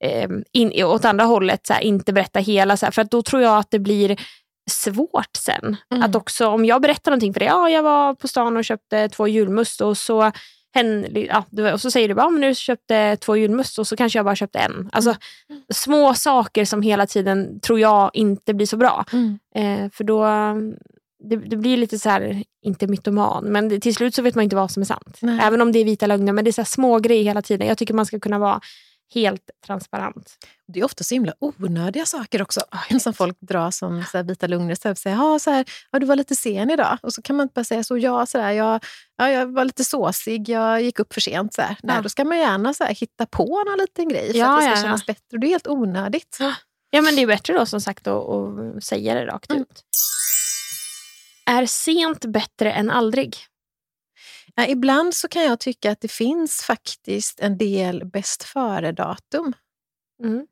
[0.04, 2.78] eh, in, åt andra hållet så här, inte berätta hela.
[2.78, 4.20] Så här, för att då tror jag att det blir
[4.72, 5.76] svårt sen.
[5.92, 6.04] Mm.
[6.04, 9.10] Att också om jag berättar någonting för dig, ja jag var på stan och köpte
[9.10, 10.32] två julmust och så
[10.74, 13.96] hen, ja, och så säger du bara, ja, men nu köpte två julmust och så
[13.96, 14.90] kanske jag bara köpte en.
[14.92, 15.16] Alltså,
[15.74, 19.06] Små saker som hela tiden tror jag inte blir så bra.
[19.56, 20.26] Eh, för då,
[21.30, 24.44] det, det blir lite så här, inte mytoman, men det, till slut så vet man
[24.44, 25.18] inte vad som är sant.
[25.22, 25.40] Nej.
[25.44, 27.68] Även om det är vita lögner, men det är så små grejer hela tiden.
[27.68, 28.62] Jag tycker man ska kunna vara
[29.14, 30.36] helt transparent.
[30.74, 32.62] Det är ofta så himla onödiga saker också
[33.00, 34.76] som folk drar som så här vita lögner.
[34.76, 36.98] Så här, säger, ja, så här, ja, du var lite sen idag.
[37.02, 37.98] Och så kan man inte bara säga så.
[37.98, 38.84] Ja, så där, jag,
[39.18, 41.54] ja, jag var lite såsig, jag gick upp för sent.
[41.54, 41.78] Så här.
[41.84, 42.02] Nej, Ja.
[42.02, 44.64] Då ska man gärna så här, hitta på någon liten grej för Ja, att det
[44.66, 45.24] ska ja, kännas bättre.
[45.34, 46.38] Och det är helt onödigt.
[46.90, 49.62] Ja, men det är bättre då som sagt att, att säga det rakt Mm.
[49.62, 49.84] ut.
[51.46, 53.36] Är sent bättre än aldrig?
[54.56, 59.54] Ja, ibland så kan jag tycka att det finns faktiskt en del bäst före-datum.
[60.24, 60.48] Mm.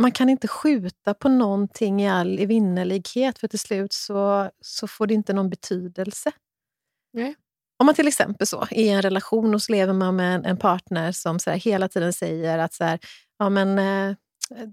[0.00, 5.06] Man kan inte skjuta på någonting i all evinnerlighet för till slut så, så får
[5.06, 6.32] det inte någon betydelse.
[7.12, 7.36] Nej.
[7.78, 10.56] Om man till exempel så, i en relation och så lever man med en, en
[10.56, 12.98] partner som så här, hela tiden säger att så här,
[13.38, 14.16] ja, men, eh,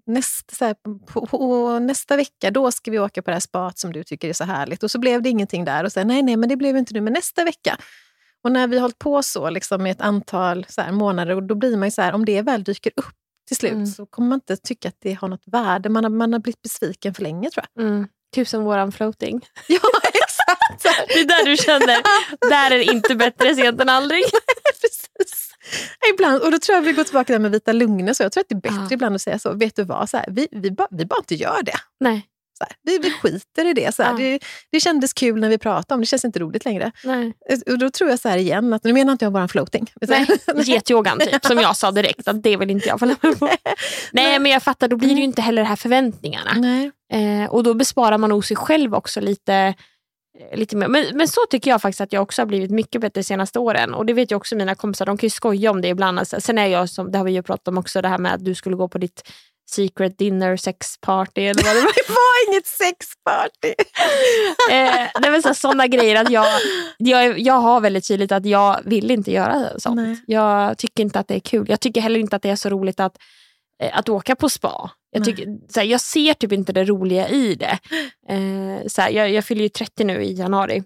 [0.05, 3.79] nästa, så här, på, på, nästa vecka då ska vi åka på det här spat
[3.79, 4.83] som du tycker är så härligt.
[4.83, 5.83] Och så blev det ingenting där.
[5.83, 7.77] Och så nej, nej, men det blev inte nu, men nästa vecka.
[8.45, 11.43] Och när vi har hållit på så liksom, med ett antal så här, månader, och
[11.43, 13.05] då blir man ju så här, om det väl dyker upp
[13.47, 13.85] till slut Mm.
[13.87, 15.89] så kommer man inte tycka att det har något värde.
[15.89, 17.85] Man har, man har blivit besviken för länge tror jag.
[17.85, 18.07] Mm.
[18.35, 19.41] Typ som våran floating.
[19.67, 19.79] Ja,
[20.13, 21.07] exakt!
[21.07, 21.97] Det är där du känner,
[22.49, 24.23] där är det inte bättre sent än aldrig.
[24.81, 25.49] Precis.
[26.13, 28.13] Ibland, och då tror jag vi går tillbaka här med vita lugner.
[28.13, 28.93] Så jag tror att det är bättre Ja.
[28.93, 29.53] ibland att säga så.
[29.53, 31.77] Vet du vad, så här, vi, vi, bara, vi bara inte gör det.
[31.99, 32.25] Nej.
[32.59, 33.95] Här, vi, vi skiter i det.
[33.95, 34.17] Så här, Ja.
[34.17, 34.39] det.
[34.71, 36.91] Det kändes kul när vi pratade om det, känns inte roligt längre.
[37.03, 37.33] Nej.
[37.67, 39.91] Och då tror jag så här igen, att nu menar inte jag bara floating.
[40.01, 40.27] Nej,
[40.63, 43.49] getyogan typ, som jag sa direkt att det vill inte jag följa med på.
[44.11, 46.51] Nej men jag fattar, då blir det ju inte heller de här förväntningarna.
[46.55, 46.91] Nej.
[47.13, 49.73] Eh, och då besparar man nog sig själv också lite,
[50.51, 50.87] eh, lite mer.
[50.87, 53.59] Men, men så tycker jag faktiskt att jag också har blivit mycket bättre de senaste
[53.59, 53.93] åren.
[53.93, 56.19] Och det vet ju också mina kompisar, de kan ju skoja om det ibland.
[56.19, 58.33] Alltså, sen är jag som, det har vi ju pratat om också, det här med
[58.33, 59.23] att du skulle gå på ditt
[59.69, 61.93] secret dinner sex party eller vad det var.
[62.07, 63.67] Det var inget sexparty.
[64.71, 66.45] eh, det var sådana grejer att jag,
[66.97, 69.95] jag, jag har väldigt tydligt att jag vill inte göra sånt.
[69.95, 70.23] Nej.
[70.27, 71.65] Jag tycker inte att det är kul.
[71.69, 73.17] Jag tycker heller inte att det är så roligt att,
[73.83, 74.91] eh, att åka på spa.
[75.11, 77.79] Jag, tycker, så här, jag ser typ inte det roliga i det.
[78.29, 80.83] Eh, så här, jag, jag fyller ju 30 nu i januari.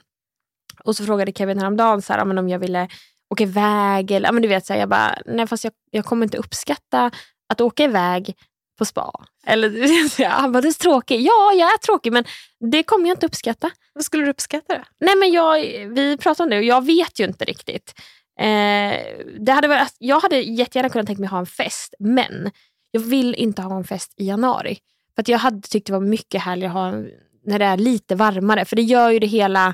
[0.83, 2.87] Och så frågade Kevin häromdagen så här, ja, men om jag ville
[3.29, 4.11] åka iväg.
[4.11, 7.11] Eller, men du vet, så här, jag bara, nej fast jag, jag kommer inte uppskatta
[7.49, 8.35] att åka iväg
[8.79, 9.11] på spa.
[9.45, 9.69] Eller,
[10.17, 11.21] här, han bara, det är så tråkigt.
[11.21, 12.23] Ja, jag är tråkig men
[12.71, 13.71] det kommer jag inte uppskatta.
[13.93, 14.83] Vad skulle du uppskatta då?
[14.99, 15.61] Nej men jag,
[15.95, 17.93] vi pratade om det och jag vet ju inte riktigt.
[18.39, 18.95] Eh,
[19.39, 22.51] det hade varit, jag hade jättegärna kunnat tänka mig ha en fest men
[22.91, 24.77] jag vill inte ha en fest i januari.
[25.15, 27.03] För att jag hade tyckt det var mycket härligare att ha
[27.45, 29.73] när det är lite varmare för det gör ju det hela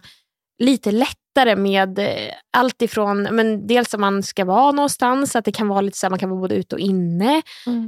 [0.60, 0.92] lite
[1.36, 5.68] lättare med eh, allt ifrån, men dels att man ska vara någonstans, att det kan
[5.68, 7.42] vara lite så här, man kan vara både ute och inne.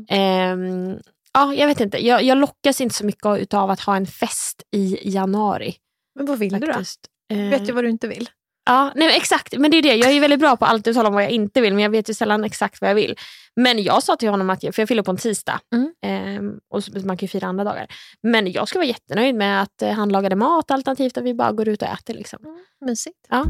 [0.09, 0.97] Ehm,
[1.33, 4.63] ja, jag vet inte, jag, jag lockas inte så mycket av att ha en fest
[4.71, 5.75] i januari.
[6.15, 6.73] Men vad vill du då?
[6.73, 6.99] Faktiskt.
[7.33, 8.29] Eh, Vet du vad du inte vill?
[8.67, 9.57] Ja, nej, men exakt.
[9.57, 9.95] Men det är det.
[9.95, 11.89] Jag är väldigt bra på att alltid tala om vad jag inte vill, men jag
[11.89, 13.15] vet ju sällan exakt vad jag vill.
[13.55, 15.93] Men jag sa till honom, att jag, för jag fyller på en tisdag, Mm.
[16.05, 17.87] ehm, och så, man kan ju fira andra dagar.
[18.23, 21.51] Men jag ska vara jättenöjd med att eh, han lagade mat, alternativt att vi bara
[21.51, 22.13] går ut och äter.
[22.13, 22.39] Liksom.
[22.85, 23.17] Mysigt.
[23.29, 23.45] Ja.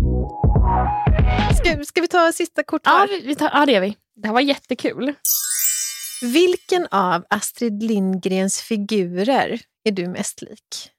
[1.58, 3.96] Ska, ska vi ta sista kort Ja, vi tar, ja, det gör vi.
[4.16, 5.14] Det här var jättekul.
[6.22, 10.92] Vilken av Astrid Lindgrens figurer är du mest lik?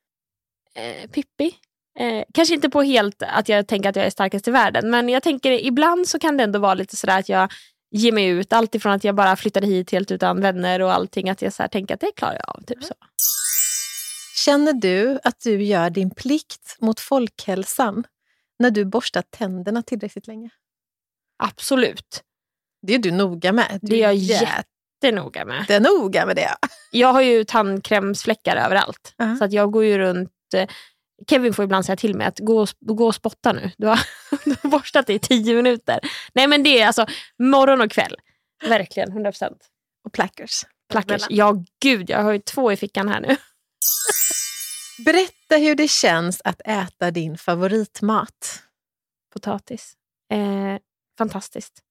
[0.74, 1.54] Eh, Pippi.
[2.00, 5.08] Eh, kanske inte på helt att jag tänker att jag är starkast i världen, men
[5.08, 7.52] jag tänker ibland så kan det ändå vara lite sådär att jag
[7.90, 8.52] ger mig ut.
[8.52, 11.30] Allt ifrån att jag bara flyttade hit helt utan vänner och allting.
[11.30, 12.62] Att jag så tänker att det klarar jag av.
[12.62, 12.94] Typ så.
[14.44, 18.04] Känner du att du gör din plikt mot folkhälsan
[18.58, 20.50] när du borstar tänderna tillräckligt länge?
[21.42, 22.22] Absolut.
[22.86, 23.78] Det är du noga med.
[23.82, 24.64] Du Det är jag jätte-
[25.02, 25.60] Jättenoga med.
[25.60, 26.54] jättenoga med det.
[26.90, 29.14] Jag har ju tandkrämsfläckar överallt.
[29.16, 29.36] Ja.
[29.36, 30.30] Så att jag går ju runt...
[31.26, 33.70] Kevin får ibland säga till mig att gå och, gå och spotta nu.
[33.78, 34.00] Du har,
[34.44, 36.00] du har borstat i tio minuter.
[36.32, 37.06] Nej men det är alltså
[37.38, 38.16] morgon och kväll.
[38.68, 39.68] Verkligen, 100 procent.
[40.04, 40.64] Och plackers.
[40.90, 41.26] Plackers.
[41.30, 43.36] Ja gud, jag har ju två i fickan här nu.
[45.04, 48.62] Berätta hur det känns att äta din favoritmat.
[49.32, 49.92] Potatis.
[50.32, 50.78] Eh,
[51.18, 51.82] fantastiskt.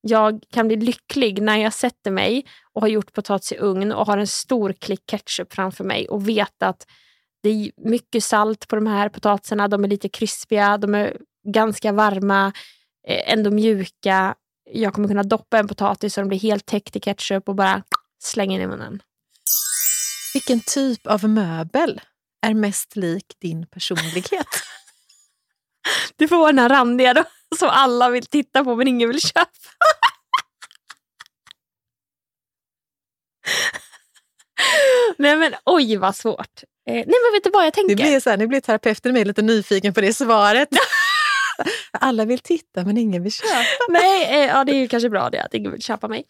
[0.00, 4.06] Jag kan bli lycklig när jag sätter mig och har gjort potatis i ugn och
[4.06, 6.86] har en stor klick ketchup framför mig och vet att
[7.46, 9.68] det är mycket salt på de här potatisarna.
[9.68, 11.16] De är lite krispiga, de är
[11.48, 12.52] ganska varma,
[13.08, 14.34] eh, ändå mjuka.
[14.70, 17.82] Jag kommer kunna doppa en potatis så den blir helt täckt i ketchup och bara
[18.22, 19.02] slänga in i munnen.
[20.34, 22.00] Vilken typ av möbel
[22.46, 24.46] är mest lik din personlighet?
[26.16, 27.24] Du får vara den här randiga då,
[27.58, 29.50] som alla vill titta på men ingen vill köpa.
[35.18, 36.62] Nej men oj vad svårt.
[36.88, 37.96] Eh, nej men vet du vad jag tänker?
[37.96, 40.68] Det blir så här, nu blir terapeuten med lite nyfiken på det svaret.
[41.92, 43.64] Alla vill titta men ingen vill köpa.
[43.88, 46.26] Nej, eh, ja, det är kanske bra det att ingen vill köpa mig.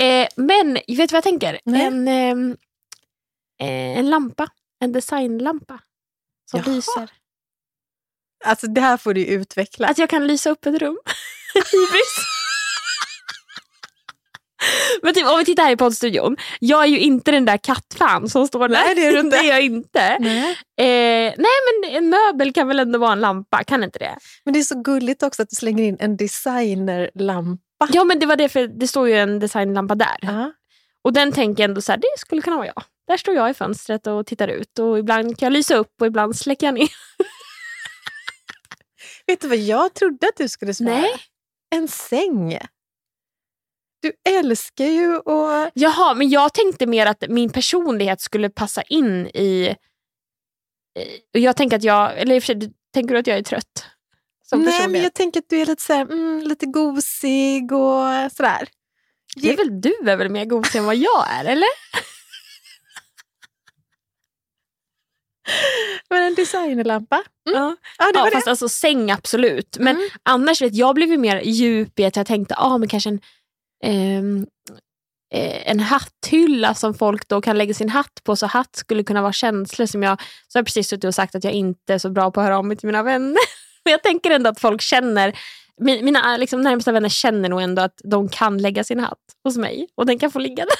[0.00, 1.60] Eh, men vet du vad jag tänker?
[1.64, 1.82] Nej.
[1.86, 2.56] En, ehm,
[3.60, 4.48] eh, en lampa.
[4.80, 5.80] En designlampa.
[6.50, 6.74] Som Jaha.
[6.74, 7.10] lyser.
[8.44, 9.88] Alltså det här får du utveckla.
[9.88, 10.98] Att jag kan lysa upp ett rum.
[11.54, 12.39] Hybris.
[15.02, 16.36] Men typ, om vi tittar här i poddstudion.
[16.60, 18.68] Jag är ju inte den där kattfan som står där.
[18.68, 19.36] Nej, det är du inte.
[19.42, 20.16] det är jag inte.
[20.20, 20.58] Nej.
[20.80, 24.16] Eh, nej men en möbel kan väl ändå vara en lampa, kan inte det?
[24.44, 27.88] Men det är så gulligt också att du slänger in en designerlampa.
[27.92, 30.16] Ja men det var det för det står ju en designlampa där.
[30.20, 30.52] Ja.
[31.04, 32.82] Och den tänker jag ändå så här, det skulle kunna vara jag.
[33.08, 36.06] Där står jag i fönstret och tittar ut och ibland kan jag lysa upp och
[36.06, 36.88] ibland släcker jag ner.
[39.26, 40.94] Vet du vad jag trodde att du skulle svara?
[40.94, 41.10] Nej.
[41.74, 42.58] En säng.
[44.00, 45.70] Du älskar ju att...
[45.74, 49.76] Jaha, men jag tänkte mer att min personlighet skulle passa in i...
[51.34, 53.42] i- Jag tänker att jag, eller i och för sig, tänker du att jag är
[53.42, 53.86] trött?
[54.52, 58.68] Nej, men jag tänker att du är lite, så här, mm, lite gosig och sådär.
[59.36, 61.68] Det är väl du är väl mer gosig än vad jag är, eller?
[66.10, 67.22] Men en designerlampa.
[67.44, 67.76] Ja.
[67.98, 68.50] Ja, det Ja, var fast det.
[68.50, 69.76] alltså säng absolut.
[69.80, 70.08] Men Mm.
[70.22, 73.20] annars vet jag blev ju mer djup i att jag tänkte ah, men kanske en,
[73.84, 74.46] Ehm,
[75.34, 78.36] eh, en hatthylla som folk då kan lägga sin hatt på.
[78.36, 80.20] Så hatt skulle kunna vara känslor som jag...
[80.48, 82.44] Så har jag precis suttit och sagt att jag inte är så bra på att
[82.44, 83.38] höra av mig till mina vänner.
[83.84, 85.38] Men jag tänker ändå att folk känner,
[85.80, 89.88] mina liksom, närmsta vänner känner nog ändå att de kan lägga sin hatt hos mig
[89.94, 90.76] och den kan få ligga där.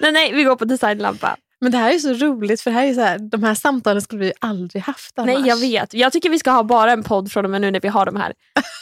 [0.00, 1.36] nej, nej, vi går på designlampa.
[1.60, 4.24] Men det här är så roligt för här är så här, de här samtalen skulle
[4.24, 5.38] vi aldrig haft annars.
[5.38, 5.94] Nej, jag vet.
[5.94, 8.06] Jag tycker vi ska ha bara en podd från och med nu när vi har
[8.06, 8.34] de här.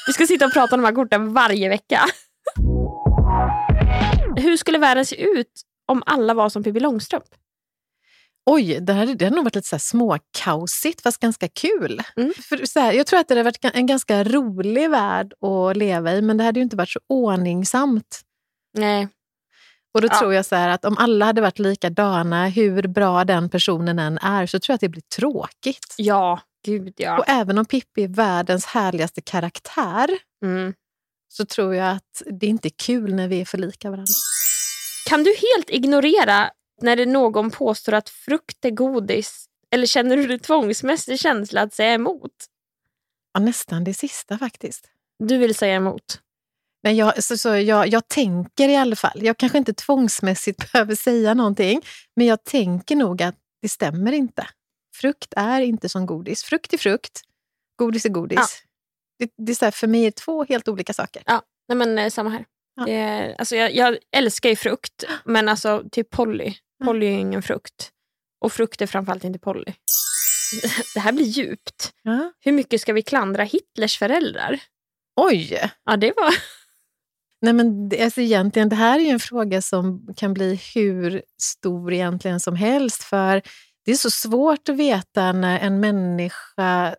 [0.06, 2.00] Vi ska sitta och prata om de här korten varje vecka.
[4.36, 7.24] Hur skulle världen se ut om alla var som Pippi Långstrump?
[8.50, 12.02] Oj, det, hade, det hade nog varit lite så här småkaosigt fast ganska kul.
[12.16, 12.32] Mm.
[12.48, 16.12] För så här, jag tror att det hade varit en ganska rolig värld att leva
[16.12, 18.20] i men det hade ju inte varit så ordningsamt.
[18.78, 19.08] Nej.
[19.94, 20.18] Och då Ja.
[20.18, 24.46] tror jag så att om alla hade varit likadana, hur bra den personen än är,
[24.46, 25.94] så tror jag att det blir tråkigt.
[25.96, 27.18] Ja, gud ja.
[27.18, 30.08] Och även om Pippi är världens härligaste karaktär
[30.44, 30.74] Mm.
[31.28, 34.12] så tror jag att det inte är kul när vi är för lika varandra.
[35.08, 36.50] Kan du helt ignorera
[36.82, 39.44] när det någon påstår att frukt är godis?
[39.70, 42.32] Eller känner du dig tvångsmässig känsla att säga emot?
[43.32, 44.90] Ja, nästan det sista faktiskt.
[45.18, 46.20] Du vill säga emot?
[46.82, 50.94] Men jag, så, så jag, jag tänker i alla fall, jag kanske inte tvångsmässigt behöver
[50.94, 51.82] säga någonting,
[52.16, 54.46] men jag tänker nog att det stämmer inte.
[54.96, 56.42] Frukt är inte som godis.
[56.42, 57.20] Frukt är frukt,
[57.76, 58.38] godis är godis.
[58.38, 58.46] Ja.
[59.18, 61.22] Det, det är så här, för mig är två helt olika saker.
[61.68, 62.44] Nej men eh, samma här.
[62.76, 62.84] Ja.
[62.84, 66.54] Det är, alltså, jag, jag älskar ju frukt, men alltså typ Polly.
[66.84, 67.90] Polly är ingen frukt.
[68.40, 69.72] Och frukt är framförallt inte Polly.
[70.94, 71.92] Det här blir djupt.
[72.02, 72.32] Ja.
[72.40, 74.60] Hur mycket ska vi klandra Hitlers föräldrar?
[75.16, 75.70] Oj!
[75.84, 76.34] Ja, det var...
[77.42, 81.22] Nej, men det, alltså egentligen, det här är ju en fråga som kan bli hur
[81.42, 83.02] stor egentligen som helst.
[83.02, 83.42] För
[83.84, 86.94] det är så svårt att veta när en människa,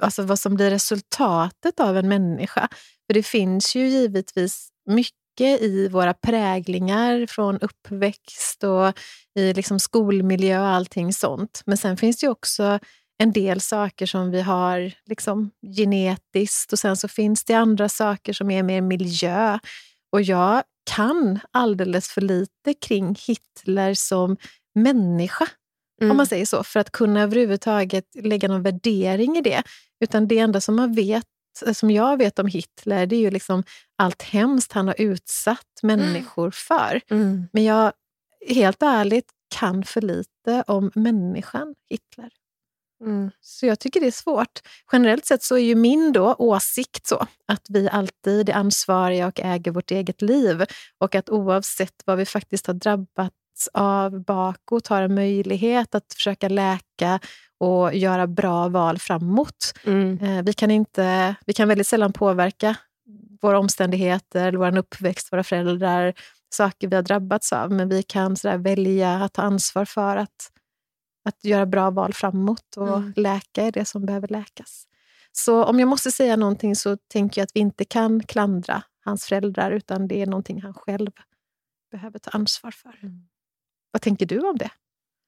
[0.00, 2.68] alltså vad som blir resultatet av en människa.
[3.06, 8.98] För det finns ju givetvis mycket i våra präglingar från uppväxt och
[9.38, 11.62] i liksom skolmiljö och allting sånt.
[11.66, 12.78] Men sen finns det ju också
[13.22, 18.32] en del saker som vi har liksom genetiskt och sen så finns det andra saker
[18.32, 19.58] som är mer miljö.
[20.12, 24.36] Och jag kan alldeles för lite kring Hitler som
[24.74, 25.48] människa,
[26.00, 26.10] Mm.
[26.10, 29.62] om man säger så, för att kunna överhuvudtaget lägga någon värdering i det.
[30.00, 31.26] Utan det enda som, man vet,
[31.74, 33.62] som jag vet om Hitler, det är ju liksom
[33.98, 37.00] allt hemskt han har utsatt människor för.
[37.10, 37.48] Mm.
[37.52, 37.92] Men jag,
[38.48, 42.30] helt ärligt, kan för lite om människan Hitler.
[43.02, 43.30] Mm.
[43.40, 44.60] Så jag tycker det är svårt.
[44.92, 49.40] Generellt sett så är ju min då åsikt så att vi alltid är ansvariga och
[49.40, 50.64] äger vårt eget liv.
[50.98, 56.48] Och att oavsett vad vi faktiskt har drabbats av bakåt har en möjlighet att försöka
[56.48, 57.20] läka
[57.58, 59.74] och göra bra val framåt.
[59.84, 60.18] Mm.
[60.18, 62.76] Eh, Vi kan, inte, vi kan väldigt sällan påverka
[63.42, 66.14] våra omständigheter, vår uppväxt, våra föräldrar,
[66.54, 67.70] saker vi har drabbats av.
[67.70, 70.50] Men vi kan sådär välja att ta ansvar för att,
[71.24, 73.12] att göra bra val framåt och Mm.
[73.16, 74.86] läka är det som behöver läkas.
[75.32, 79.26] Så om jag måste säga någonting så tänker jag att vi inte kan klandra hans
[79.26, 81.10] föräldrar utan det är någonting han själv
[81.90, 82.98] behöver ta ansvar för.
[83.02, 83.22] Mm.
[83.90, 84.70] Vad tänker du om det?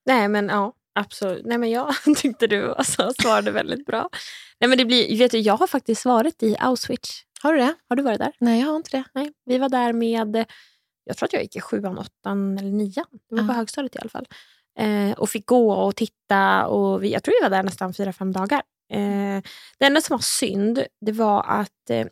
[0.07, 1.47] Nej men ja, absolut.
[1.47, 4.09] Nej men jag tyckte du alltså, svarade väldigt bra.
[4.61, 7.23] Nej men det blir, vet du, jag har faktiskt varit i Auschwitz.
[7.43, 7.75] Har du det?
[7.89, 8.33] Har du varit där?
[8.39, 9.05] Nej, jag har inte det.
[9.15, 9.33] Nej.
[9.45, 10.45] Vi var där med,
[11.05, 13.07] jag tror att jag gick i sjuan, åttan eller nian.
[13.31, 14.27] Det var på högstadiet i alla fall.
[14.79, 16.67] Eh, och fick gå och titta.
[16.67, 18.63] Och vi, jag tror vi var där nästan fyra, fem dagar.
[18.93, 19.43] Eh,
[19.79, 22.07] det enda som var synd, det var att eh,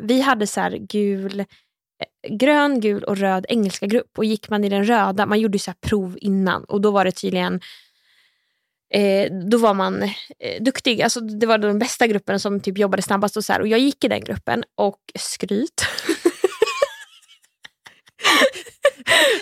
[0.00, 4.18] vi hade så här gul, eh, grön, gul och röd engelska grupp.
[4.18, 6.64] Och gick man i den röda, man gjorde så här prov innan.
[6.64, 7.60] Och då var det tydligen
[8.90, 11.02] Eh, då var man eh, duktig.
[11.02, 13.36] Alltså, det var den bästa gruppen som typ jobbade snabbast.
[13.36, 13.60] Och, så här.
[13.60, 15.86] och Jag gick i den gruppen och skryt.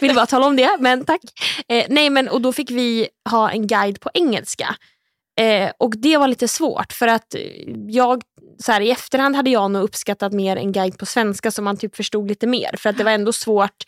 [0.00, 1.20] Vill bara tala om det, men tack.
[1.68, 4.76] Eh, nej, men, och Då fick vi ha en guide på engelska.
[5.40, 7.34] Eh, och Det var lite svårt för att
[7.88, 8.22] jag
[8.58, 11.76] så här, i efterhand hade jag nog uppskattat mer en guide på svenska så man
[11.76, 12.74] typ förstod lite mer.
[12.78, 13.84] För att det var ändå svårt.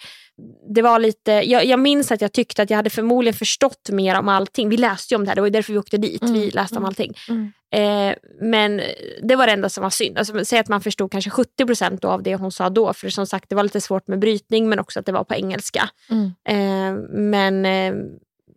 [0.74, 4.18] Det var lite, jag, jag minns att jag tyckte att jag hade förmodligen förstått mer
[4.18, 4.68] om allting.
[4.68, 6.22] Vi läste ju om det här, det var därför vi åkte dit.
[6.22, 7.14] Mm, Vi läste om mm, allting.
[7.28, 7.52] mm.
[7.70, 8.82] Eh, men
[9.22, 10.18] det var det enda som var synd.
[10.18, 12.92] Alltså, säg att man förstod kanske 70% av det hon sa då.
[12.92, 15.34] För som sagt, det var lite svårt med brytning men också att det var på
[15.34, 15.90] engelska.
[16.10, 16.26] Mm.
[16.44, 17.94] Eh, men eh,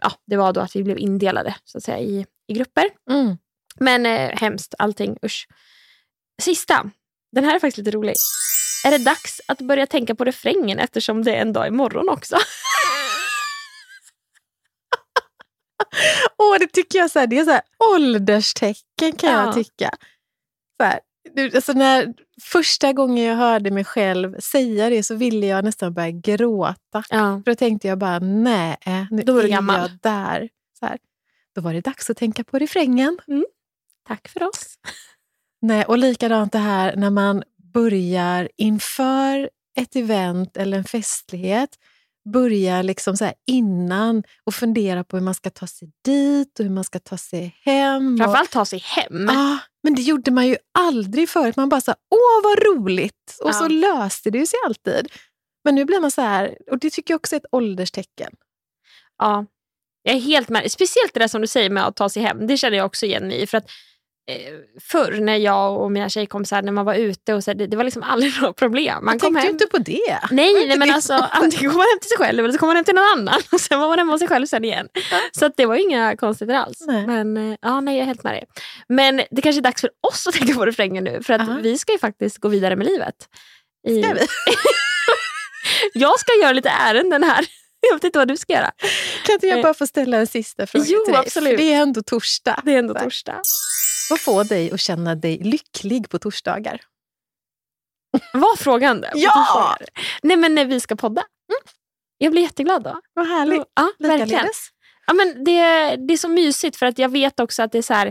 [0.01, 2.85] ja, det var då att vi blev indelade så att säga, i, i grupper.
[3.09, 3.37] Mm.
[3.79, 5.17] Men eh, hemskt, allting.
[5.25, 5.47] Usch.
[6.41, 6.89] Sista.
[7.31, 8.15] Den här är faktiskt lite rolig.
[8.85, 12.35] Är det dags att börja tänka på refrängen eftersom det är en dag imorgon också?
[16.37, 17.61] Åh, det tycker jag så här, det är så här
[17.93, 19.45] ålderstecken kan Ja.
[19.45, 19.89] jag tycka.
[20.81, 20.99] Så här,
[21.35, 25.93] du, alltså när, första gången jag hörde mig själv säga det så ville jag nästan
[25.93, 27.03] börja gråta.
[27.09, 27.41] Ja.
[27.45, 28.77] För då tänkte jag bara, nej,
[29.11, 29.79] nu Då är gammal.
[29.81, 30.49] jag där.
[30.79, 30.97] Så här.
[31.55, 33.17] Då var det dags att tänka på refrängen.
[34.07, 34.75] Tack för oss.
[35.61, 41.69] Nej, och likadant det här när man börjar inför ett event eller en festlighet,
[42.33, 46.71] börjar liksom så innan och fundera på hur man ska ta sig dit och hur
[46.71, 48.13] man ska ta sig hem.
[48.13, 49.29] och- Framförallt ta sig hem.
[49.29, 51.55] Ah, men det gjorde man ju aldrig förut.
[51.55, 53.37] Man bara sa åh vad roligt!
[53.43, 53.67] Och så Ja.
[53.67, 55.07] löste det sig alltid.
[55.63, 58.31] Men nu blir man så här, och det tycker jag också är ett ålderstecken.
[59.17, 59.45] Ja,
[60.03, 60.71] jag är helt med.
[60.71, 62.47] Speciellt det där som du säger med att ta sig hem.
[62.47, 63.47] Det känner jag också igen mig i.
[63.47, 63.69] För att
[64.81, 67.83] förr när jag och mina tjejkompisar när man var ute, och så, det, det var
[67.83, 69.05] liksom aldrig några problem.
[69.05, 69.53] Man jag kom tänkte hem.
[69.55, 70.19] inte på det.
[70.31, 72.67] Nej, nej men det- alltså antingen kom man hem till sig själv eller så kom
[72.67, 73.41] man hem till någon annan.
[73.51, 74.87] Och sen var man hemma hos sig själv sen igen.
[75.39, 76.83] Så att det var inga konstigheter alls.
[76.87, 77.07] Nej.
[77.07, 78.43] Men eh, ja, nej, jag är helt med dig.
[78.89, 81.23] Men det kanske är dags för oss att tänka på refrängen nu.
[81.23, 81.59] För att Aha.
[81.61, 83.15] vi ska ju faktiskt gå vidare med livet.
[83.87, 84.21] I, Ska vi?
[85.93, 87.45] jag ska göra lite ärenden här.
[87.89, 88.71] Jag vet inte vad du ska göra.
[89.25, 91.21] Kan inte jag Eh, bara få ställa en sista fråga jo, till dig?
[91.25, 91.49] absolut.
[91.49, 92.61] För det är ändå torsdag.
[92.65, 93.41] Det är ändå torsdag.
[94.09, 96.81] Vad får dig att känna dig lycklig på torsdagar?
[98.33, 99.11] Var frågan det?
[99.15, 99.77] Ja!
[100.23, 101.23] Nej men när vi ska podda.
[102.17, 102.99] Jag blir jätteglad då.
[103.13, 103.63] Vad härligt.
[103.75, 104.27] Ja, verkligen.
[104.27, 104.67] Likaledes.
[105.07, 105.59] Ja, men det,
[106.07, 108.07] det är så mysigt för att jag vet också att det är så här,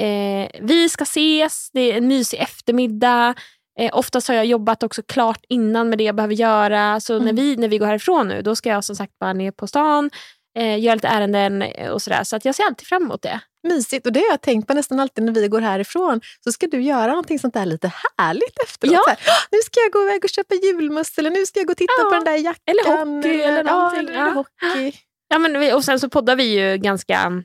[0.00, 3.34] eh, vi ska ses, det är en mysig eftermiddag.
[3.78, 7.00] Eh, oftast har jag jobbat också klart innan med det jag behöver göra.
[7.00, 7.36] Så när, Mm.
[7.36, 10.10] vi, när vi går härifrån nu, då ska jag som sagt bara ner på stan,
[10.58, 12.24] eh, göra lite ärenden eh, och sådär.
[12.24, 13.40] Så att jag ser alltid fram emot det.
[13.68, 14.06] Mysigt.
[14.06, 16.20] Och det har jag tänkt på nästan alltid när vi går härifrån.
[16.44, 18.92] Så ska du göra någonting sånt där lite härligt efteråt.
[18.94, 19.04] Ja.
[19.06, 21.70] Här, "Åh, nu ska jag gå iväg och köpa julmust eller nu ska jag gå
[21.70, 22.04] och titta Ja.
[22.04, 22.62] på den där jackan.
[22.66, 24.08] Eller hockey eller någonting.
[24.14, 24.92] Ja, eller hockey.
[25.28, 27.42] Ja, men vi, och sen så poddar vi ju ganska,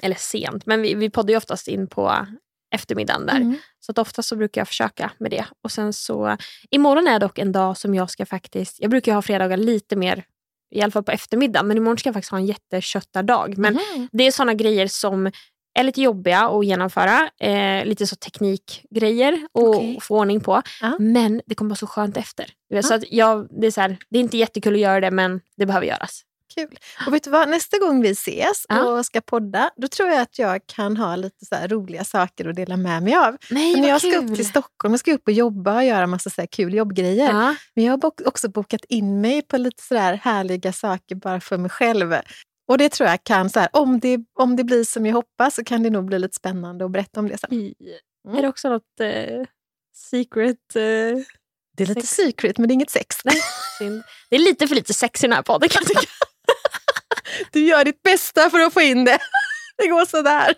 [0.00, 2.26] eller sent, men vi, vi poddar ju oftast in på
[2.72, 3.36] eftermiddagen där.
[3.36, 3.56] Mm.
[3.80, 5.44] Så att ofta så brukar jag försöka med det.
[5.64, 6.36] Och sen så,
[6.70, 10.24] imorgon är dock en dag som jag ska faktiskt, jag brukar ha fredagar lite mer,
[10.74, 13.58] i alla fall på eftermiddagen, men imorgon ska jag faktiskt ha en jätteköttardag.
[13.58, 14.08] Men Mhm.
[14.12, 15.30] det är såna grejer som
[15.78, 17.30] är lite jobbiga att genomföra.
[17.40, 19.98] Eh, lite så teknikgrejer och Okej.
[20.00, 20.62] få ordning på.
[20.80, 20.96] Ja.
[20.98, 22.46] Men det kommer vara så skönt efter.
[22.68, 22.82] Ja.
[22.82, 25.40] Så att jag, det, är så här, det är inte jättekul att göra det, men
[25.56, 26.22] det behöver göras.
[26.54, 26.78] Kul.
[27.06, 28.84] Och vet du vad, nästa gång vi ses Ja.
[28.88, 32.48] och ska podda, då tror jag att jag kan ha lite så här roliga saker
[32.48, 33.36] att dela med mig av.
[33.50, 34.30] Nej, när jag ska kul.
[34.30, 37.28] upp till Stockholm, jag ska upp och jobba och göra massa så här kul jobbgrejer.
[37.32, 37.54] Ja.
[37.74, 41.58] Men jag har också bokat in mig på lite så där härliga saker bara för
[41.58, 42.14] mig själv.
[42.68, 45.54] Och det tror jag kan, så här, om, det, om det blir som jag hoppas
[45.54, 47.50] så kan det nog bli lite spännande att berätta om det sen.
[47.52, 48.38] Mm.
[48.38, 49.46] Är det också något eh,
[50.10, 50.76] secret?
[50.76, 50.80] Eh,
[51.76, 52.10] Det är lite Sex.
[52.16, 53.16] secret men det är inget sex.
[53.78, 54.02] synd?
[54.30, 56.12] Det är lite för lite sex i den här podden kan jag tycka.
[57.50, 59.18] Du gör ditt bästa för att få in det.
[59.78, 60.54] Det går sådär.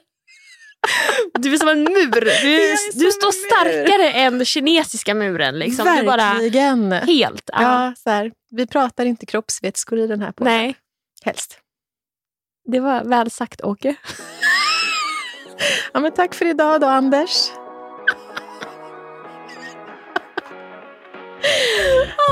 [1.38, 2.20] Du är som en mur.
[2.42, 3.48] Du, du står en mur.
[3.48, 5.58] starkare än kinesiska muren.
[5.58, 5.84] Liksom.
[5.84, 6.92] Du är bara Verkligen.
[6.92, 7.50] helt...
[7.52, 7.62] Ja.
[7.62, 10.52] Ja, så här, vi pratar inte kroppsvätskor i den här podden.
[10.52, 10.76] Nej,
[11.24, 11.58] Helst.
[12.72, 13.94] det var väl sagt Åke.
[15.92, 17.50] Ja, men tack för idag då, Anders.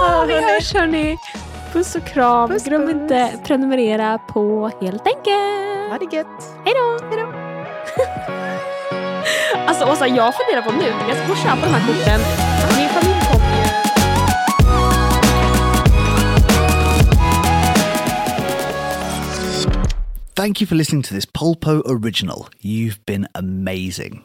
[0.01, 1.17] Ja, vi hörs hörni.
[1.73, 2.51] Puss och kram.
[2.51, 2.91] Puss, Glöm puss.
[2.91, 5.91] inte prenumerera på Helt enkelt.
[5.91, 6.57] Ha det gött.
[6.65, 7.07] Hej då!
[7.11, 7.33] Hej då!
[9.67, 12.21] alltså Åsa, jag funderar på nu, jag ska gå och köpa de här korten.
[12.79, 13.43] Min familj kommer.
[20.35, 22.49] Thank you for listening to this Polpo original.
[22.63, 24.23] You've been amazing.